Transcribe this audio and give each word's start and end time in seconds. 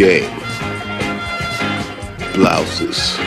game. 0.00 0.30
Blouses. 2.32 3.18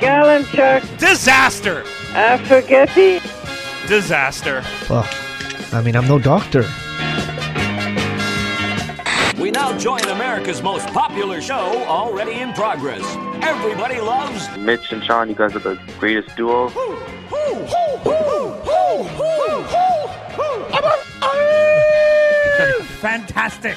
Gallon 0.00 0.44
chuck, 0.46 0.82
Disaster! 0.96 1.84
uh, 2.14 2.42
spaghetti, 2.46 3.20
Disaster. 3.86 4.64
Well, 4.88 5.06
I 5.72 5.82
mean, 5.82 5.94
I'm 5.94 6.08
no 6.08 6.18
doctor. 6.18 6.62
We 9.38 9.50
now 9.50 9.76
join 9.76 10.02
America's 10.04 10.62
most 10.62 10.86
popular 10.86 11.42
show 11.42 11.84
already 11.84 12.40
in 12.40 12.54
progress. 12.54 13.04
Everybody 13.42 14.00
loves 14.00 14.48
Mitch 14.56 14.90
and 14.90 15.04
Sean, 15.04 15.28
you 15.28 15.34
guys 15.34 15.54
are 15.54 15.58
the 15.58 15.78
greatest 15.98 16.34
duo. 16.34 16.70
Fantastic. 23.04 23.76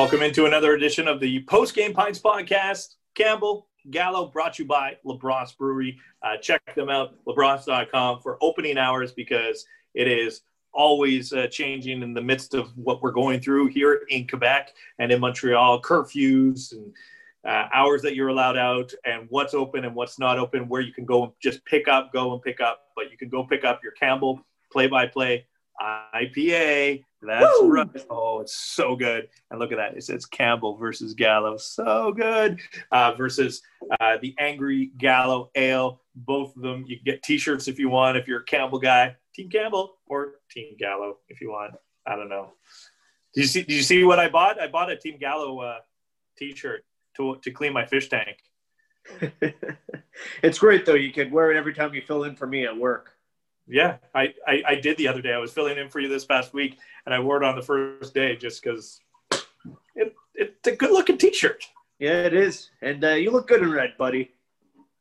Welcome 0.00 0.22
into 0.22 0.46
another 0.46 0.72
edition 0.72 1.06
of 1.06 1.20
the 1.20 1.42
Post 1.42 1.74
Game 1.74 1.92
Pints 1.92 2.18
podcast. 2.18 2.94
Campbell 3.14 3.68
Gallo 3.90 4.28
brought 4.28 4.58
you 4.58 4.64
by 4.64 4.96
LaBrosse 5.04 5.58
Brewery. 5.58 5.98
Uh, 6.22 6.38
check 6.38 6.62
them 6.74 6.88
out, 6.88 7.22
labrosse.com, 7.26 8.20
for 8.22 8.38
opening 8.40 8.78
hours 8.78 9.12
because 9.12 9.66
it 9.92 10.08
is 10.08 10.40
always 10.72 11.34
uh, 11.34 11.48
changing 11.48 12.02
in 12.02 12.14
the 12.14 12.22
midst 12.22 12.54
of 12.54 12.74
what 12.78 13.02
we're 13.02 13.10
going 13.10 13.40
through 13.40 13.66
here 13.66 14.00
in 14.08 14.26
Quebec 14.26 14.72
and 14.98 15.12
in 15.12 15.20
Montreal, 15.20 15.82
curfews 15.82 16.72
and 16.72 16.94
uh, 17.46 17.68
hours 17.74 18.00
that 18.00 18.14
you're 18.14 18.28
allowed 18.28 18.56
out 18.56 18.90
and 19.04 19.26
what's 19.28 19.52
open 19.52 19.84
and 19.84 19.94
what's 19.94 20.18
not 20.18 20.38
open, 20.38 20.66
where 20.66 20.80
you 20.80 20.94
can 20.94 21.04
go 21.04 21.24
and 21.24 21.32
just 21.42 21.62
pick 21.66 21.88
up, 21.88 22.10
go 22.10 22.32
and 22.32 22.40
pick 22.40 22.62
up, 22.62 22.84
but 22.96 23.10
you 23.10 23.18
can 23.18 23.28
go 23.28 23.44
pick 23.44 23.66
up 23.66 23.80
your 23.82 23.92
Campbell 23.92 24.40
play 24.72 24.86
by 24.86 25.06
play 25.06 25.44
IPA. 25.80 27.04
That's 27.22 27.58
right. 27.62 27.88
Oh, 28.08 28.40
it's 28.40 28.54
so 28.54 28.96
good. 28.96 29.28
And 29.50 29.58
look 29.58 29.72
at 29.72 29.76
that. 29.76 29.96
It 29.96 30.04
says 30.04 30.26
Campbell 30.26 30.76
versus 30.76 31.14
Gallo. 31.14 31.56
So 31.56 32.12
good. 32.12 32.60
Uh, 32.90 33.12
versus 33.14 33.62
uh, 34.00 34.16
the 34.20 34.34
Angry 34.38 34.90
Gallo 34.96 35.50
Ale. 35.54 36.00
Both 36.14 36.56
of 36.56 36.62
them. 36.62 36.84
You 36.86 36.96
can 36.96 37.04
get 37.04 37.22
t 37.22 37.38
shirts 37.38 37.68
if 37.68 37.78
you 37.78 37.88
want, 37.88 38.16
if 38.16 38.26
you're 38.26 38.40
a 38.40 38.44
Campbell 38.44 38.78
guy. 38.78 39.16
Team 39.34 39.48
Campbell 39.48 39.98
or 40.06 40.34
Team 40.50 40.76
Gallo 40.78 41.18
if 41.28 41.40
you 41.40 41.50
want. 41.50 41.74
I 42.06 42.16
don't 42.16 42.28
know. 42.28 42.52
Did 43.34 43.42
you 43.42 43.46
see, 43.46 43.62
did 43.62 43.72
you 43.72 43.82
see 43.82 44.04
what 44.04 44.18
I 44.18 44.28
bought? 44.28 44.60
I 44.60 44.66
bought 44.66 44.90
a 44.90 44.96
Team 44.96 45.18
Gallo 45.18 45.60
uh, 45.60 45.78
t 46.36 46.54
shirt 46.54 46.84
to, 47.16 47.36
to 47.42 47.50
clean 47.50 47.72
my 47.72 47.86
fish 47.86 48.08
tank. 48.08 48.38
it's 50.42 50.58
great 50.58 50.84
though. 50.84 50.94
You 50.94 51.12
could 51.12 51.32
wear 51.32 51.50
it 51.50 51.56
every 51.56 51.74
time 51.74 51.94
you 51.94 52.02
fill 52.02 52.24
in 52.24 52.36
for 52.36 52.46
me 52.46 52.64
at 52.66 52.76
work. 52.76 53.12
Yeah, 53.70 53.96
I, 54.14 54.34
I, 54.46 54.62
I 54.68 54.74
did 54.74 54.96
the 54.96 55.08
other 55.08 55.22
day. 55.22 55.32
I 55.32 55.38
was 55.38 55.52
filling 55.52 55.78
in 55.78 55.88
for 55.88 56.00
you 56.00 56.08
this 56.08 56.24
past 56.24 56.52
week, 56.52 56.78
and 57.06 57.14
I 57.14 57.20
wore 57.20 57.36
it 57.36 57.44
on 57.44 57.54
the 57.56 57.62
first 57.62 58.12
day 58.14 58.36
just 58.36 58.62
because 58.62 59.00
it, 59.94 60.14
it's 60.34 60.68
a 60.68 60.76
good 60.76 60.90
looking 60.90 61.18
t 61.18 61.32
shirt. 61.32 61.64
Yeah, 61.98 62.22
it 62.22 62.34
is, 62.34 62.70
and 62.82 63.04
uh, 63.04 63.10
you 63.10 63.30
look 63.30 63.46
good 63.46 63.62
in 63.62 63.70
red, 63.70 63.96
buddy. 63.98 64.32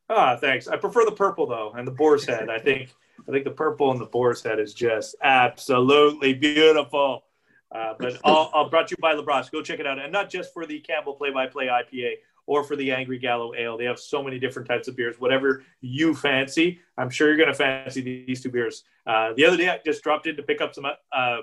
Ah, 0.10 0.36
thanks. 0.36 0.68
I 0.68 0.76
prefer 0.78 1.06
the 1.06 1.12
purple 1.12 1.48
though, 1.48 1.72
and 1.76 1.88
the 1.88 1.92
boar's 1.92 2.26
head. 2.26 2.50
I 2.50 2.60
think 2.60 2.90
I 3.28 3.32
think 3.32 3.44
the 3.44 3.52
purple 3.52 3.92
and 3.92 4.00
the 4.00 4.06
boar's 4.06 4.44
head 4.44 4.60
is 4.60 4.74
just 4.74 5.16
absolutely 5.22 6.34
beautiful. 6.34 7.24
Uh, 7.72 7.94
but 8.00 8.18
all, 8.24 8.50
all 8.52 8.70
brought 8.70 8.88
to 8.88 8.96
you 8.98 9.02
by 9.02 9.14
LaBrosse. 9.14 9.52
Go 9.52 9.62
check 9.62 9.80
it 9.80 9.86
out, 9.86 10.00
and 10.00 10.12
not 10.12 10.30
just 10.30 10.52
for 10.54 10.66
the 10.66 10.80
Campbell 10.80 11.14
Play 11.14 11.32
by 11.32 11.46
Play 11.46 11.68
IPA 11.68 12.14
or 12.50 12.64
for 12.64 12.76
the 12.76 12.92
Angry 12.92 13.20
Gallo 13.20 13.54
Ale. 13.54 13.78
They 13.78 13.86
have 13.86 14.00
so 14.00 14.24
many 14.24 14.40
different 14.40 14.68
types 14.68 14.88
of 14.88 14.96
beers. 14.96 15.20
Whatever 15.20 15.64
you 15.82 16.16
fancy, 16.16 16.80
I'm 16.98 17.12
sure 17.12 17.28
you're 17.28 17.38
going 17.38 17.50
to 17.50 17.54
fancy 17.54 18.02
these 18.02 18.42
two 18.42 18.50
beers. 18.50 18.84
Uh, 19.06 19.34
the 19.38 19.46
other 19.46 19.56
day, 19.56 19.70
I 19.70 19.80
just 19.86 20.02
dropped 20.02 20.26
in 20.26 20.36
to 20.36 20.42
pick 20.42 20.60
up 20.60 20.74
some 20.74 20.86
uh, 20.86 21.38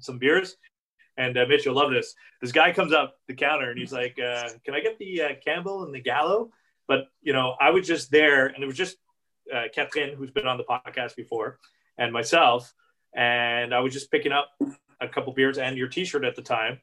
some 0.00 0.18
beers, 0.18 0.56
and 1.18 1.36
uh, 1.36 1.44
Mitch, 1.46 1.66
you'll 1.66 1.74
love 1.74 1.90
this. 1.90 2.14
This 2.40 2.52
guy 2.52 2.72
comes 2.72 2.94
up 2.94 3.18
the 3.28 3.34
counter 3.34 3.70
and 3.70 3.78
he's 3.78 3.92
like, 3.92 4.18
uh, 4.18 4.48
"Can 4.64 4.74
I 4.74 4.80
get 4.80 4.98
the 4.98 5.22
uh, 5.22 5.28
Campbell 5.44 5.84
and 5.84 5.94
the 5.94 6.00
Gallo?" 6.00 6.50
But 6.88 7.04
you 7.20 7.34
know, 7.34 7.54
I 7.60 7.68
was 7.68 7.86
just 7.86 8.10
there, 8.10 8.46
and 8.46 8.64
it 8.64 8.66
was 8.66 8.78
just 8.78 8.96
uh, 9.54 9.64
Catherine, 9.74 10.16
who's 10.16 10.30
been 10.30 10.46
on 10.46 10.56
the 10.56 10.64
podcast 10.64 11.16
before, 11.16 11.58
and 11.98 12.14
myself, 12.14 12.72
and 13.14 13.74
I 13.74 13.80
was 13.80 13.92
just 13.92 14.10
picking 14.10 14.32
up 14.32 14.48
a 15.02 15.08
couple 15.08 15.34
beers 15.34 15.58
and 15.58 15.76
your 15.76 15.88
T-shirt 15.88 16.24
at 16.24 16.34
the 16.34 16.40
time. 16.42 16.80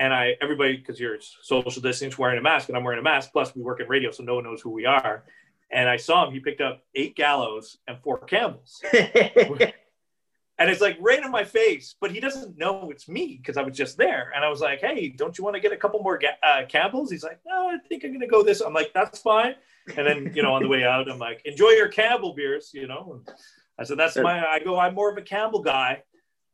And 0.00 0.14
I, 0.14 0.34
everybody, 0.40 0.78
because 0.78 0.98
you're 0.98 1.18
social 1.42 1.82
distance, 1.82 2.16
wearing 2.16 2.38
a 2.38 2.42
mask, 2.42 2.70
and 2.70 2.76
I'm 2.76 2.84
wearing 2.84 3.00
a 3.00 3.02
mask. 3.02 3.32
Plus, 3.32 3.54
we 3.54 3.60
work 3.60 3.80
in 3.80 3.86
radio, 3.86 4.10
so 4.10 4.22
no 4.22 4.36
one 4.36 4.44
knows 4.44 4.62
who 4.62 4.70
we 4.70 4.86
are. 4.86 5.24
And 5.70 5.90
I 5.90 5.98
saw 5.98 6.26
him. 6.26 6.32
He 6.32 6.40
picked 6.40 6.62
up 6.62 6.82
eight 6.94 7.14
Gallows 7.14 7.76
and 7.86 7.98
four 8.02 8.18
Campbells, 8.20 8.82
and 8.92 9.70
it's 10.58 10.80
like 10.80 10.96
right 11.02 11.22
in 11.22 11.30
my 11.30 11.44
face. 11.44 11.96
But 12.00 12.12
he 12.12 12.18
doesn't 12.18 12.56
know 12.56 12.90
it's 12.90 13.10
me 13.10 13.36
because 13.36 13.58
I 13.58 13.62
was 13.62 13.76
just 13.76 13.98
there. 13.98 14.32
And 14.34 14.42
I 14.42 14.48
was 14.48 14.62
like, 14.62 14.80
"Hey, 14.80 15.10
don't 15.10 15.36
you 15.36 15.44
want 15.44 15.54
to 15.56 15.60
get 15.60 15.70
a 15.70 15.76
couple 15.76 16.02
more 16.02 16.16
ga- 16.16 16.38
uh, 16.42 16.62
Campbells?" 16.66 17.10
He's 17.10 17.22
like, 17.22 17.38
"No, 17.46 17.68
I 17.68 17.76
think 17.86 18.02
I'm 18.02 18.12
gonna 18.14 18.26
go 18.26 18.42
this." 18.42 18.62
I'm 18.62 18.72
like, 18.72 18.94
"That's 18.94 19.20
fine." 19.20 19.54
And 19.98 20.06
then 20.06 20.32
you 20.34 20.42
know, 20.42 20.54
on 20.54 20.62
the 20.62 20.68
way 20.68 20.82
out, 20.82 21.10
I'm 21.10 21.18
like, 21.18 21.42
"Enjoy 21.44 21.68
your 21.70 21.88
Campbell 21.88 22.32
beers," 22.32 22.70
you 22.72 22.88
know. 22.88 23.20
And 23.26 23.36
I 23.78 23.84
said, 23.84 23.98
"That's 23.98 24.16
my." 24.16 24.46
I 24.46 24.60
go, 24.60 24.78
"I'm 24.78 24.94
more 24.94 25.10
of 25.12 25.18
a 25.18 25.22
Campbell 25.22 25.62
guy," 25.62 26.02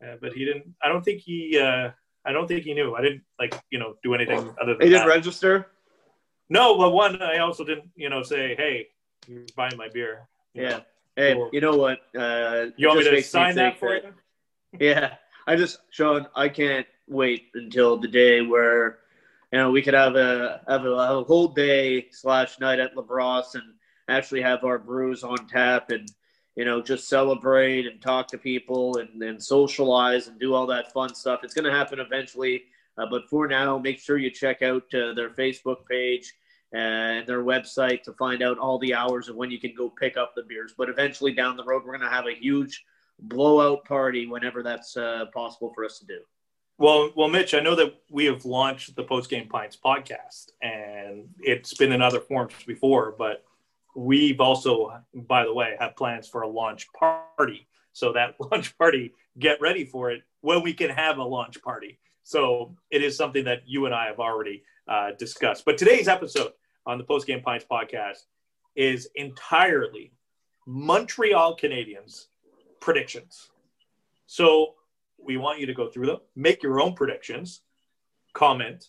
uh, 0.05 0.17
but 0.21 0.33
he 0.33 0.45
didn't. 0.45 0.75
I 0.83 0.89
don't 0.89 1.05
think 1.05 1.21
he. 1.21 1.61
Uh, 1.61 1.91
I 2.27 2.33
don't 2.33 2.47
think 2.49 2.65
he 2.65 2.75
knew. 2.75 2.95
I 2.95 3.03
didn't 3.03 3.23
like 3.39 3.55
you 3.71 3.79
know 3.79 3.95
do 4.03 4.15
anything 4.15 4.39
other 4.61 4.75
than 4.75 4.83
He 4.83 4.89
didn't 4.91 5.07
that. 5.07 5.15
register. 5.15 5.69
No, 6.49 6.77
but 6.79 6.91
one, 6.91 7.21
I 7.23 7.39
also 7.39 7.65
didn't, 7.65 7.91
you 7.97 8.09
know, 8.09 8.23
say, 8.23 8.55
"Hey, 8.57 8.89
you're 9.27 9.43
buying 9.57 9.77
my 9.77 9.89
beer." 9.89 10.29
Yeah. 10.55 10.69
know? 10.69 10.81
Hey, 11.17 11.35
you 11.53 11.61
know 11.61 11.77
what? 11.77 12.01
Uh, 12.17 12.67
You 12.77 12.89
want 12.89 13.01
me 13.01 13.11
to 13.11 13.23
sign 13.23 13.55
that 13.57 13.79
for 13.79 13.95
you? 13.95 14.03
Yeah, 14.79 15.15
I 15.47 15.57
just, 15.57 15.79
Sean, 15.91 16.27
I 16.37 16.49
can't 16.51 16.87
wait 17.09 17.47
until 17.55 17.97
the 17.97 18.09
day 18.09 18.43
where, 18.43 18.99
you 19.53 19.59
know, 19.59 19.71
we 19.71 19.81
could 19.81 19.95
have 19.95 20.17
a 20.17 20.61
have 20.69 20.85
a, 20.85 20.91
a 20.91 21.25
whole 21.25 21.49
day 21.49 22.09
slash 22.11 22.59
night 22.61 22.79
at 22.79 22.95
LaBrosse 22.95 23.55
and 23.55 23.65
actually 24.09 24.43
have 24.43 24.65
our 24.65 24.79
brews 24.79 25.25
on 25.25 25.47
tap 25.49 25.91
and, 25.91 26.11
you 26.57 26.65
know, 26.65 26.81
just 26.81 27.09
celebrate 27.09 27.87
and 27.87 28.01
talk 28.01 28.27
to 28.29 28.39
people 28.39 28.97
and, 28.97 29.23
and 29.23 29.43
socialize 29.43 30.27
and 30.27 30.41
do 30.41 30.55
all 30.55 30.67
that 30.67 30.93
fun 30.93 31.15
stuff. 31.15 31.41
It's 31.45 31.55
going 31.55 31.67
to 31.67 31.71
happen 31.71 32.01
eventually. 32.01 32.65
Uh, 32.99 33.07
but 33.11 33.29
for 33.29 33.47
now, 33.47 33.79
make 33.79 33.99
sure 33.99 34.17
you 34.17 34.31
check 34.31 34.63
out 34.63 34.83
uh, 34.95 35.13
their 35.13 35.29
Facebook 35.31 35.87
page 35.89 36.33
and 36.73 37.27
their 37.27 37.45
website 37.45 38.03
to 38.03 38.13
find 38.15 38.43
out 38.43 38.59
all 38.59 38.79
the 38.79 38.95
hours 38.95 39.29
of 39.29 39.37
when 39.37 39.51
you 39.51 39.61
can 39.61 39.75
go 39.77 39.91
pick 39.91 40.17
up 40.17 40.35
the 40.35 40.43
beers. 40.43 40.75
But 40.77 40.89
eventually 40.89 41.33
down 41.33 41.57
the 41.57 41.65
road, 41.65 41.83
we're 41.85 41.97
going 41.97 42.09
to 42.09 42.15
have 42.15 42.27
a 42.27 42.35
huge 42.35 42.85
blowout 43.19 43.85
party 43.85 44.27
whenever 44.27 44.63
that's 44.63 44.97
uh, 44.97 45.27
possible 45.35 45.73
for 45.75 45.85
us 45.85 45.99
to 45.99 46.07
do. 46.07 46.21
Well, 46.79 47.11
well, 47.17 47.29
Mitch, 47.29 47.55
I 47.55 47.61
know 47.61 47.75
that 47.75 47.95
we 48.11 48.27
have 48.27 48.45
launched 48.45 48.97
the 48.97 49.03
Post 49.03 49.31
Game 49.31 49.49
Pints 49.49 49.79
podcast, 49.83 50.51
and 50.61 51.27
it's 51.41 51.73
been 51.73 51.93
in 51.93 52.03
other 52.03 52.21
forms 52.21 52.53
before, 52.67 53.15
but 53.17 53.45
we've 53.97 54.41
also, 54.41 54.93
by 55.15 55.45
the 55.45 55.53
way, 55.53 55.75
have 55.81 55.97
plans 55.97 56.29
for 56.29 56.43
a 56.43 56.49
launch 56.49 56.87
party. 56.93 57.67
So 57.93 58.13
that 58.13 58.35
launch 58.53 58.77
party, 58.79 59.15
get 59.39 59.61
ready 59.61 59.85
for 59.85 60.11
it 60.11 60.23
when 60.43 60.63
we 60.63 60.75
can 60.75 60.91
have 60.91 61.19
a 61.19 61.25
launch 61.25 61.61
party. 61.63 61.99
So 62.23 62.77
it 62.91 63.03
is 63.03 63.17
something 63.17 63.45
that 63.45 63.63
you 63.67 63.87
and 63.87 63.95
I 63.95 64.07
have 64.07 64.21
already 64.21 64.63
uh, 64.87 65.13
discussed. 65.19 65.65
But 65.65 65.79
today's 65.79 66.09
episode 66.09 66.53
on 66.85 66.99
the 66.99 67.05
Post 67.05 67.27
Game 67.27 67.41
Pints 67.41 67.65
podcast 67.71 68.25
is 68.75 69.09
entirely 69.15 70.13
Montreal 70.67 71.57
Canadiens 71.57 72.27
predictions. 72.81 73.49
So 74.27 74.75
we 75.19 75.39
want 75.39 75.59
you 75.59 75.67
to 75.67 75.75
go 75.75 75.89
through 75.89 76.07
them, 76.07 76.19
make 76.35 76.63
your 76.63 76.81
own 76.81 76.95
predictions, 76.95 77.63
comment, 78.35 78.89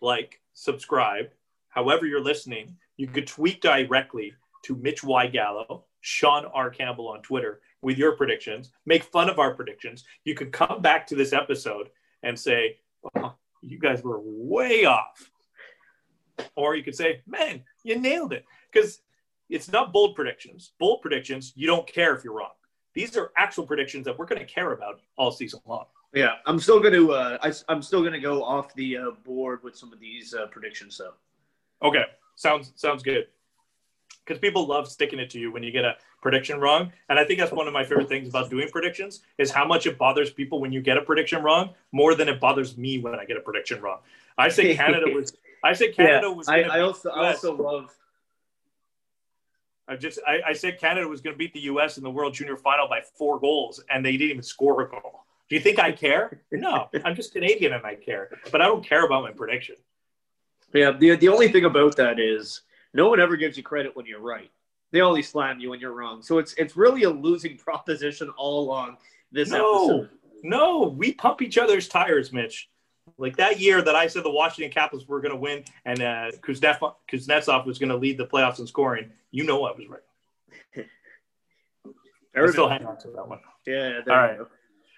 like, 0.00 0.40
subscribe. 0.52 1.30
However, 1.68 2.06
you're 2.06 2.22
listening, 2.22 2.76
you 2.96 3.06
could 3.06 3.26
tweet 3.26 3.62
directly 3.62 4.34
to 4.62 4.76
Mitch 4.76 5.02
Y. 5.02 5.26
Gallo, 5.28 5.84
Sean 6.00 6.46
R. 6.46 6.70
Campbell 6.70 7.08
on 7.08 7.22
Twitter 7.22 7.60
with 7.80 7.98
your 7.98 8.12
predictions, 8.12 8.70
make 8.86 9.02
fun 9.04 9.28
of 9.28 9.38
our 9.38 9.54
predictions. 9.54 10.04
You 10.24 10.34
could 10.34 10.52
come 10.52 10.80
back 10.82 11.06
to 11.08 11.16
this 11.16 11.32
episode 11.32 11.88
and 12.22 12.38
say, 12.38 12.78
oh, 13.16 13.34
you 13.60 13.78
guys 13.78 14.02
were 14.02 14.20
way 14.22 14.84
off. 14.84 15.30
Or 16.56 16.74
you 16.74 16.82
could 16.82 16.96
say, 16.96 17.22
man, 17.26 17.62
you 17.84 17.98
nailed 17.98 18.32
it. 18.32 18.44
Because 18.72 19.00
it's 19.48 19.70
not 19.70 19.92
bold 19.92 20.14
predictions. 20.14 20.72
Bold 20.78 21.02
predictions, 21.02 21.52
you 21.56 21.66
don't 21.66 21.86
care 21.86 22.14
if 22.14 22.24
you're 22.24 22.34
wrong. 22.34 22.52
These 22.94 23.16
are 23.16 23.32
actual 23.36 23.66
predictions 23.66 24.04
that 24.04 24.18
we're 24.18 24.26
going 24.26 24.40
to 24.40 24.46
care 24.46 24.72
about 24.72 25.00
all 25.16 25.30
season 25.30 25.60
long. 25.66 25.86
Yeah, 26.14 26.34
I'm 26.44 26.58
still 26.58 26.78
going 26.78 26.92
to. 26.92 27.12
Uh, 27.12 27.38
I, 27.42 27.72
am 27.72 27.80
still 27.80 28.00
going 28.00 28.12
to 28.12 28.20
go 28.20 28.44
off 28.44 28.74
the 28.74 28.98
uh, 28.98 29.10
board 29.24 29.62
with 29.62 29.76
some 29.76 29.94
of 29.94 30.00
these 30.00 30.34
uh, 30.34 30.46
predictions. 30.48 30.98
though. 30.98 31.14
Okay, 31.86 32.04
sounds 32.36 32.72
sounds 32.76 33.02
good. 33.02 33.28
Because 34.24 34.38
people 34.40 34.66
love 34.66 34.88
sticking 34.88 35.18
it 35.18 35.30
to 35.30 35.38
you 35.38 35.50
when 35.50 35.62
you 35.62 35.72
get 35.72 35.84
a 35.84 35.96
prediction 36.20 36.60
wrong, 36.60 36.92
and 37.08 37.18
I 37.18 37.24
think 37.24 37.40
that's 37.40 37.50
one 37.52 37.66
of 37.66 37.72
my 37.72 37.84
favorite 37.84 38.08
things 38.08 38.28
about 38.28 38.50
doing 38.50 38.68
predictions 38.68 39.22
is 39.38 39.50
how 39.50 39.66
much 39.66 39.86
it 39.86 39.98
bothers 39.98 40.30
people 40.30 40.60
when 40.60 40.72
you 40.72 40.80
get 40.80 40.96
a 40.96 41.02
prediction 41.02 41.42
wrong 41.42 41.70
more 41.90 42.14
than 42.14 42.28
it 42.28 42.40
bothers 42.40 42.76
me 42.76 42.98
when 42.98 43.14
I 43.14 43.24
get 43.24 43.36
a 43.36 43.40
prediction 43.40 43.80
wrong. 43.82 43.98
I 44.38 44.48
say 44.48 44.76
Canada 44.76 45.06
was. 45.12 45.32
I 45.64 45.72
said 45.72 45.94
Canada 45.94 46.30
was. 46.30 46.48
I, 46.48 46.62
I 46.62 46.80
also 46.80 47.10
I 47.10 47.32
also 47.32 47.56
love. 47.56 47.94
I 49.88 49.96
just 49.96 50.20
I, 50.26 50.40
I 50.48 50.52
said 50.52 50.78
Canada 50.78 51.08
was 51.08 51.20
going 51.20 51.34
to 51.34 51.38
beat 51.38 51.52
the 51.52 51.60
U.S. 51.60 51.98
in 51.98 52.04
the 52.04 52.10
World 52.10 52.34
Junior 52.34 52.56
Final 52.56 52.88
by 52.88 53.00
four 53.00 53.40
goals, 53.40 53.82
and 53.90 54.04
they 54.04 54.12
didn't 54.12 54.30
even 54.30 54.42
score 54.42 54.82
a 54.82 54.88
goal. 54.88 55.24
Do 55.48 55.56
you 55.56 55.60
think 55.60 55.78
I 55.78 55.92
care? 55.92 56.40
No, 56.50 56.88
I'm 57.04 57.14
just 57.14 57.32
Canadian 57.32 57.72
and 57.72 57.84
I 57.84 57.96
care, 57.96 58.30
but 58.50 58.62
I 58.62 58.66
don't 58.66 58.82
care 58.82 59.04
about 59.04 59.24
my 59.24 59.32
prediction. 59.32 59.76
Yeah, 60.72 60.92
the 60.92 61.16
the 61.16 61.28
only 61.28 61.48
thing 61.48 61.64
about 61.64 61.96
that 61.96 62.18
is 62.18 62.62
no 62.94 63.08
one 63.08 63.20
ever 63.20 63.36
gives 63.36 63.56
you 63.56 63.62
credit 63.62 63.94
when 63.96 64.06
you're 64.06 64.20
right. 64.20 64.50
They 64.92 65.00
only 65.00 65.22
slam 65.22 65.58
you 65.60 65.70
when 65.70 65.80
you're 65.80 65.92
wrong. 65.92 66.22
So 66.22 66.38
it's 66.38 66.52
it's 66.54 66.76
really 66.76 67.04
a 67.04 67.10
losing 67.10 67.56
proposition 67.66 68.28
all 68.36 68.60
along 68.64 68.98
this 69.30 69.50
No, 69.50 69.84
episode. 70.02 70.10
no, 70.42 70.82
we 70.96 71.12
pump 71.14 71.40
each 71.42 71.58
other's 71.58 71.88
tires, 71.88 72.32
Mitch. 72.32 72.68
Like 73.18 73.36
that 73.36 73.58
year 73.58 73.82
that 73.82 73.96
I 73.96 74.06
said 74.06 74.24
the 74.24 74.30
Washington 74.30 74.70
Capitals 74.72 75.08
were 75.08 75.20
going 75.20 75.32
to 75.32 75.36
win 75.40 75.64
and 75.84 76.00
uh, 76.02 76.30
Kuznetsov, 76.40 76.94
Kuznetsov 77.10 77.66
was 77.66 77.78
going 77.78 77.88
to 77.88 77.96
lead 77.96 78.16
the 78.16 78.26
playoffs 78.26 78.60
in 78.60 78.66
scoring. 78.66 79.10
You 79.32 79.44
know 79.44 79.64
I 79.64 79.72
was 79.72 79.86
right. 79.88 80.86
I 82.36 82.46
still 82.50 82.68
hang 82.68 82.84
on 82.86 82.98
to 82.98 83.08
that 83.08 83.28
one. 83.28 83.40
Yeah. 83.66 84.00
All 84.08 84.16
right. 84.16 84.38
go. 84.38 84.46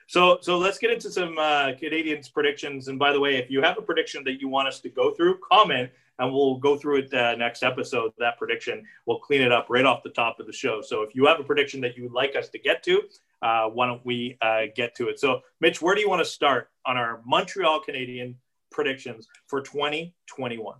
So, 0.07 0.39
so 0.43 0.59
let's 0.59 0.79
get 0.79 0.91
into 0.91 1.11
some 1.11 1.39
uh, 1.39 1.73
Canadiens 1.81 2.31
predictions. 2.33 2.89
And 2.89 2.99
by 2.99 3.13
the 3.13 3.19
way, 3.21 3.37
if 3.37 3.51
you 3.51 3.63
have 3.63 3.79
a 3.79 3.83
prediction 3.83 4.23
that 4.25 4.41
you 4.41 4.49
want 4.49 4.69
us 4.69 4.81
to 4.81 4.89
go 4.91 5.13
through, 5.13 5.39
comment, 5.51 5.91
and 6.19 6.33
we'll 6.33 6.57
go 6.59 6.77
through 6.77 6.99
it 6.99 7.15
uh, 7.15 7.35
next 7.37 7.63
episode. 7.63 8.13
That 8.19 8.39
prediction, 8.39 8.85
we'll 9.07 9.19
clean 9.19 9.41
it 9.43 9.53
up 9.53 9.67
right 9.69 9.85
off 9.85 10.03
the 10.03 10.11
top 10.11 10.41
of 10.41 10.47
the 10.47 10.53
show. 10.53 10.81
So, 10.81 11.03
if 11.03 11.15
you 11.15 11.27
have 11.27 11.41
a 11.41 11.45
prediction 11.45 11.81
that 11.83 11.97
you 11.97 12.05
would 12.05 12.13
like 12.13 12.37
us 12.37 12.49
to 12.51 12.59
get 12.59 12.83
to, 12.85 13.03
uh, 13.43 13.67
why 13.69 13.87
don't 13.87 14.05
we 14.05 14.37
uh, 14.43 14.63
get 14.75 14.95
to 14.97 15.09
it? 15.09 15.19
So, 15.19 15.41
Mitch, 15.61 15.83
where 15.83 15.95
do 15.95 16.01
you 16.01 16.09
want 16.09 16.21
to 16.21 16.31
start 16.31 16.71
on 16.87 16.97
our 16.97 17.21
Montreal 17.27 17.81
Canadien 17.81 18.37
predictions 18.71 19.27
for 19.47 19.61
2021? 19.61 20.77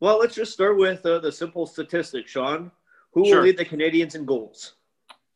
Well, 0.00 0.18
let's 0.18 0.34
just 0.34 0.52
start 0.52 0.76
with 0.76 1.04
uh, 1.06 1.18
the 1.20 1.32
simple 1.32 1.66
statistic, 1.66 2.28
Sean. 2.28 2.70
Who 3.12 3.24
Sure. 3.26 3.36
will 3.36 3.44
lead 3.44 3.56
the 3.56 3.64
Canadiens 3.64 4.14
in 4.14 4.26
goals? 4.26 4.74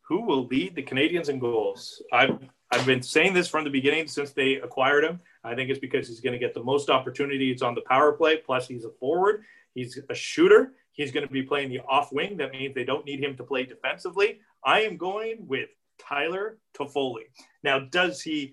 Who 0.02 0.22
will 0.22 0.44
lead 0.46 0.74
the 0.74 0.82
Canadiens 0.82 1.28
in 1.28 1.38
goals? 1.38 2.02
I've 2.12 2.38
I've 2.72 2.86
been 2.86 3.02
saying 3.02 3.32
this 3.34 3.48
from 3.48 3.64
the 3.64 3.70
beginning 3.70 4.06
since 4.06 4.32
they 4.32 4.54
acquired 4.56 5.02
him. 5.02 5.18
I 5.44 5.54
think 5.54 5.70
it's 5.70 5.78
because 5.78 6.08
he's 6.08 6.20
going 6.20 6.32
to 6.32 6.38
get 6.38 6.54
the 6.54 6.62
most 6.62 6.90
opportunities 6.90 7.62
on 7.62 7.74
the 7.74 7.80
power 7.82 8.12
play. 8.12 8.36
Plus, 8.36 8.68
he's 8.68 8.84
a 8.84 8.90
forward. 8.90 9.44
He's 9.74 9.98
a 10.08 10.14
shooter. 10.14 10.74
He's 10.92 11.12
going 11.12 11.26
to 11.26 11.32
be 11.32 11.42
playing 11.42 11.70
the 11.70 11.80
off 11.88 12.12
wing. 12.12 12.36
That 12.36 12.52
means 12.52 12.74
they 12.74 12.84
don't 12.84 13.06
need 13.06 13.22
him 13.22 13.36
to 13.36 13.44
play 13.44 13.64
defensively. 13.64 14.40
I 14.64 14.82
am 14.82 14.96
going 14.96 15.46
with 15.46 15.70
Tyler 15.98 16.58
Toffoli. 16.76 17.24
Now, 17.62 17.78
does 17.78 18.20
he? 18.20 18.52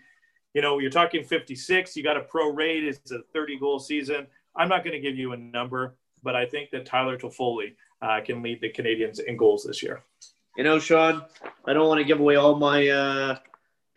You 0.53 0.61
know, 0.61 0.79
you're 0.79 0.89
talking 0.89 1.23
56. 1.23 1.95
You 1.95 2.03
got 2.03 2.17
a 2.17 2.21
pro 2.21 2.49
rate. 2.49 2.83
It's 2.83 3.11
a 3.11 3.19
30 3.33 3.59
goal 3.59 3.79
season. 3.79 4.27
I'm 4.55 4.69
not 4.69 4.83
going 4.83 4.93
to 4.93 4.99
give 4.99 5.15
you 5.15 5.33
a 5.33 5.37
number, 5.37 5.97
but 6.23 6.35
I 6.35 6.45
think 6.45 6.71
that 6.71 6.85
Tyler 6.85 7.17
Toffoli 7.17 7.75
uh, 8.01 8.21
can 8.25 8.41
lead 8.41 8.61
the 8.61 8.71
Canadiens 8.71 9.19
in 9.19 9.37
goals 9.37 9.63
this 9.63 9.83
year. 9.83 10.01
You 10.55 10.63
know, 10.63 10.79
Sean, 10.79 11.23
I 11.65 11.73
don't 11.73 11.87
want 11.87 11.99
to 11.99 12.03
give 12.03 12.19
away 12.19 12.37
all 12.37 12.55
my 12.55 12.87
uh, 12.87 13.37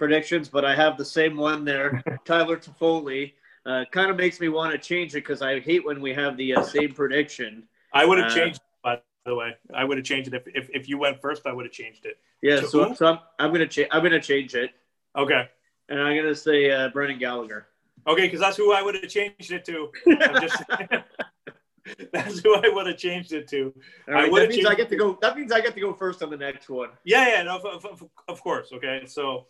predictions, 0.05 0.49
but 0.49 0.65
I 0.65 0.75
have 0.75 0.97
the 0.97 1.05
same 1.05 1.37
one 1.37 1.65
there. 1.65 2.03
Tyler 2.25 2.57
Toffoli 2.57 3.35
uh, 3.67 3.85
kind 3.93 4.11
of 4.11 4.17
makes 4.17 4.41
me 4.41 4.49
want 4.49 4.73
to 4.73 4.79
change 4.79 5.13
it 5.13 5.19
because 5.23 5.43
I 5.43 5.61
hate 5.61 5.85
when 5.85 6.01
we 6.01 6.13
have 6.15 6.37
the 6.39 6.57
uh, 6.57 6.63
same 6.65 6.93
prediction. 6.93 7.65
I 7.93 8.07
would 8.07 8.19
have 8.19 8.33
Uh, 8.33 8.35
changed 8.35 8.57
it, 8.61 8.83
by 8.83 9.01
the 9.27 9.35
way. 9.35 9.51
I 9.75 9.85
would 9.85 9.99
have 9.99 10.07
changed 10.07 10.33
it. 10.33 10.35
If, 10.35 10.45
if, 10.61 10.71
if 10.73 10.89
you 10.89 10.97
went 10.99 11.21
first, 11.21 11.47
I 11.47 11.53
would 11.53 11.67
have 11.67 11.73
changed 11.83 12.07
it. 12.07 12.17
Yeah, 12.43 12.61
To 12.61 12.67
so, 12.67 12.85
who? 12.85 12.95
so 12.95 13.07
I'm, 13.07 13.19
I'm 13.39 13.53
gonna 13.53 13.69
cha- 13.69 13.91
I'm 13.93 14.03
gonna 14.03 14.19
change 14.33 14.55
it, 14.55 14.71
Okay. 15.15 15.47
and 15.91 16.01
I'm 16.01 16.17
gonna 16.17 16.35
say 16.35 16.71
uh, 16.71 16.89
Brendan 16.89 17.19
Gallagher. 17.19 17.67
Okay, 18.07 18.23
because 18.27 18.41
that's 18.41 18.57
who 18.57 18.73
I 18.73 18.81
would 18.81 18.95
have 18.95 19.09
changed 19.11 19.53
it 19.53 19.67
to. 19.67 19.91
Just 20.41 20.63
that's 22.13 22.39
who 22.41 22.55
I 22.57 22.69
would 22.75 22.87
have 22.87 22.97
changed 22.97 23.33
it 23.35 23.47
to. 23.49 23.75
All 24.09 24.15
right, 24.15 24.33
would've 24.33 24.49
that 24.49 24.55
means 24.55 24.67
I 24.67 24.75
get 24.75 24.89
to 24.89 24.97
go. 24.97 25.19
That 25.21 25.37
means 25.37 25.53
I 25.53 25.61
get 25.61 25.75
to 25.75 25.81
go 25.81 25.93
first 25.93 26.23
on 26.23 26.31
the 26.31 26.37
next 26.37 26.71
one. 26.71 26.89
Yeah, 27.05 27.29
yeah, 27.29 27.43
no, 27.43 27.59
of, 27.59 27.85
of, 27.85 28.05
of 28.29 28.41
course. 28.43 28.73
Okay, 28.73 29.03
so 29.07 29.47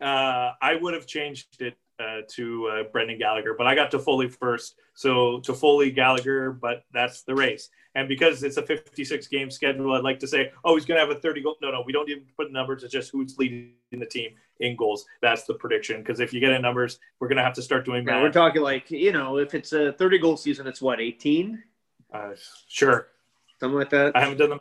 uh, 0.00 0.52
I 0.60 0.76
would 0.80 0.94
have 0.94 1.06
changed 1.06 1.60
it 1.60 1.76
uh, 1.98 2.20
to 2.28 2.66
uh, 2.66 2.82
Brendan 2.92 3.18
Gallagher, 3.18 3.54
but 3.56 3.66
I 3.66 3.74
got 3.74 3.90
Toffoli 3.90 4.30
first. 4.30 4.76
So 4.94 5.40
Toffoli 5.40 5.94
Gallagher, 5.94 6.52
but 6.52 6.84
that's 6.92 7.22
the 7.22 7.34
race. 7.34 7.70
And 7.94 8.08
because 8.08 8.42
it's 8.42 8.58
a 8.58 8.62
56 8.62 9.26
game 9.28 9.50
schedule, 9.50 9.94
I'd 9.94 10.04
like 10.04 10.20
to 10.20 10.28
say, 10.28 10.52
oh, 10.64 10.74
he's 10.74 10.84
going 10.84 11.00
to 11.00 11.06
have 11.06 11.16
a 11.16 11.18
30 11.18 11.42
goal. 11.42 11.56
No, 11.62 11.70
no, 11.70 11.82
we 11.86 11.92
don't 11.92 12.08
even 12.10 12.24
put 12.36 12.52
numbers. 12.52 12.82
It's 12.82 12.92
just 12.92 13.10
who's 13.10 13.38
leading 13.38 13.72
the 13.90 14.04
team 14.04 14.32
in 14.60 14.76
goals. 14.76 15.06
That's 15.22 15.44
the 15.44 15.54
prediction. 15.54 16.02
Because 16.02 16.20
if 16.20 16.34
you 16.34 16.40
get 16.40 16.50
in 16.52 16.60
numbers, 16.60 16.98
we're 17.18 17.28
going 17.28 17.38
to 17.38 17.42
have 17.42 17.54
to 17.54 17.62
start 17.62 17.86
doing 17.86 18.06
Yeah, 18.06 18.20
we're 18.20 18.30
talking 18.30 18.60
like 18.60 18.90
you 18.90 19.12
know, 19.12 19.38
if 19.38 19.54
it's 19.54 19.72
a 19.72 19.92
30 19.92 20.18
goal 20.18 20.36
season, 20.36 20.66
it's 20.66 20.82
what 20.82 21.00
18, 21.00 21.62
Uh, 22.12 22.32
sure. 22.68 23.08
something 23.60 23.78
like 23.78 23.90
that. 23.90 24.14
I 24.14 24.20
haven't 24.20 24.38
done 24.38 24.50
them. 24.50 24.60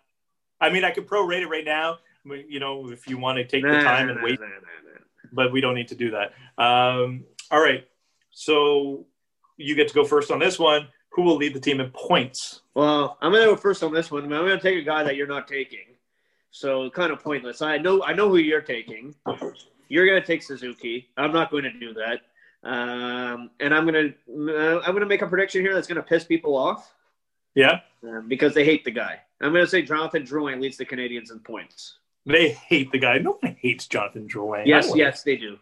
I 0.62 0.70
mean, 0.70 0.86
I 0.86 0.92
could 0.92 1.08
prorate 1.08 1.42
it 1.42 1.48
right 1.48 1.66
now. 1.66 1.98
You 2.24 2.62
know, 2.62 2.90
if 2.90 3.08
you 3.08 3.18
want 3.18 3.38
to 3.38 3.44
take 3.44 3.64
the 3.64 3.84
time 3.84 4.08
nah, 4.08 4.14
and 4.14 4.22
nah, 4.22 4.24
wait, 4.24 4.40
nah, 4.40 4.48
nah, 4.48 4.54
nah. 4.54 5.05
But 5.36 5.52
we 5.52 5.62
don't 5.62 5.76
need 5.76 5.90
to 5.90 5.96
do 5.96 6.12
that. 6.12 6.34
Um, 6.64 7.26
all 7.52 7.62
right. 7.62 7.86
So 8.32 9.06
you 9.58 9.76
get 9.76 9.88
to 9.90 9.94
go 9.94 10.04
first 10.06 10.32
on 10.32 10.40
this 10.40 10.58
one. 10.58 10.88
Who 11.12 11.22
will 11.22 11.38
lead 11.38 11.54
the 11.54 11.60
team 11.60 11.80
in 11.80 11.92
points? 11.92 12.62
Well, 12.74 13.18
I'm 13.22 13.32
gonna 13.32 13.46
go 13.46 13.56
first 13.56 13.84
on 13.84 13.94
this 13.94 14.12
one. 14.12 14.24
I'm 14.24 14.30
gonna 14.30 14.60
take 14.60 14.78
a 14.78 14.82
guy 14.82 15.04
that 15.04 15.16
you're 15.16 15.28
not 15.28 15.48
taking, 15.48 15.96
so 16.52 16.90
kind 16.90 17.12
of 17.12 17.22
pointless. 17.24 17.62
I 17.62 17.78
know 17.78 18.04
I 18.04 18.12
know 18.14 18.28
who 18.28 18.38
you're 18.38 18.60
taking. 18.62 19.16
You're 19.88 20.06
gonna 20.08 20.26
take 20.26 20.44
Suzuki. 20.44 21.08
I'm 21.16 21.32
not 21.32 21.52
going 21.52 21.64
to 21.64 21.72
do 21.80 21.94
that. 21.94 22.22
Um, 22.70 23.52
and 23.62 23.74
I'm 23.74 23.86
gonna 23.86 24.10
uh, 24.30 24.80
I'm 24.82 24.94
gonna 24.94 25.06
make 25.06 25.22
a 25.22 25.28
prediction 25.28 25.62
here 25.62 25.74
that's 25.74 25.88
gonna 25.88 26.02
piss 26.04 26.24
people 26.26 26.58
off 26.58 26.94
Yeah. 27.54 27.80
um, 28.04 28.28
because 28.28 28.54
they 28.54 28.66
hate 28.66 28.84
the 28.84 28.92
guy. 28.92 29.22
I'm 29.40 29.54
gonna 29.54 29.68
say 29.68 29.84
Jonathan 29.84 30.24
Drouin 30.24 30.60
leads 30.60 30.76
the 30.76 30.86
Canadiens 30.86 31.32
in 31.32 31.40
points. 31.40 32.00
They 32.26 32.50
hate 32.50 32.92
the 32.92 32.98
guy. 32.98 33.20
No 33.20 33.38
one 33.40 33.56
hates 33.60 33.88
Jonathan 33.88 34.28
Drouin. 34.28 34.66
Yes, 34.66 34.92
yes, 34.96 35.24
they 35.24 35.36
do. 35.36 35.58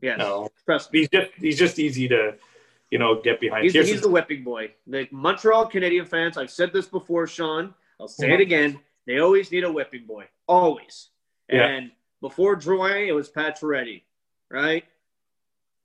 Yes, 0.00 0.18
No. 0.18 0.48
trust 0.64 0.92
me. 0.92 1.00
He's 1.00 1.08
just 1.08 1.30
he's 1.36 1.58
just 1.58 1.78
easy 1.78 2.08
to, 2.08 2.34
you 2.90 2.98
know, 2.98 3.20
get 3.20 3.40
behind. 3.40 3.64
He's, 3.64 3.74
he's 3.74 4.00
the 4.00 4.08
whipping 4.08 4.44
boy. 4.44 4.72
The 4.86 5.08
Montreal 5.10 5.66
Canadien 5.66 6.06
fans, 6.06 6.38
I've 6.38 6.50
said 6.50 6.72
this 6.72 6.86
before, 6.86 7.26
Sean. 7.26 7.74
I'll 8.00 8.08
say 8.08 8.32
it 8.32 8.40
again. 8.40 8.78
They 9.06 9.18
always 9.18 9.50
need 9.50 9.64
a 9.64 9.72
whipping 9.72 10.04
boy. 10.06 10.26
Always. 10.46 11.08
Yeah. 11.50 11.66
And 11.66 11.90
before 12.20 12.56
Drouin, 12.56 13.08
it 13.08 13.12
was 13.12 13.30
Pacioretty, 13.30 14.02
right? 14.50 14.84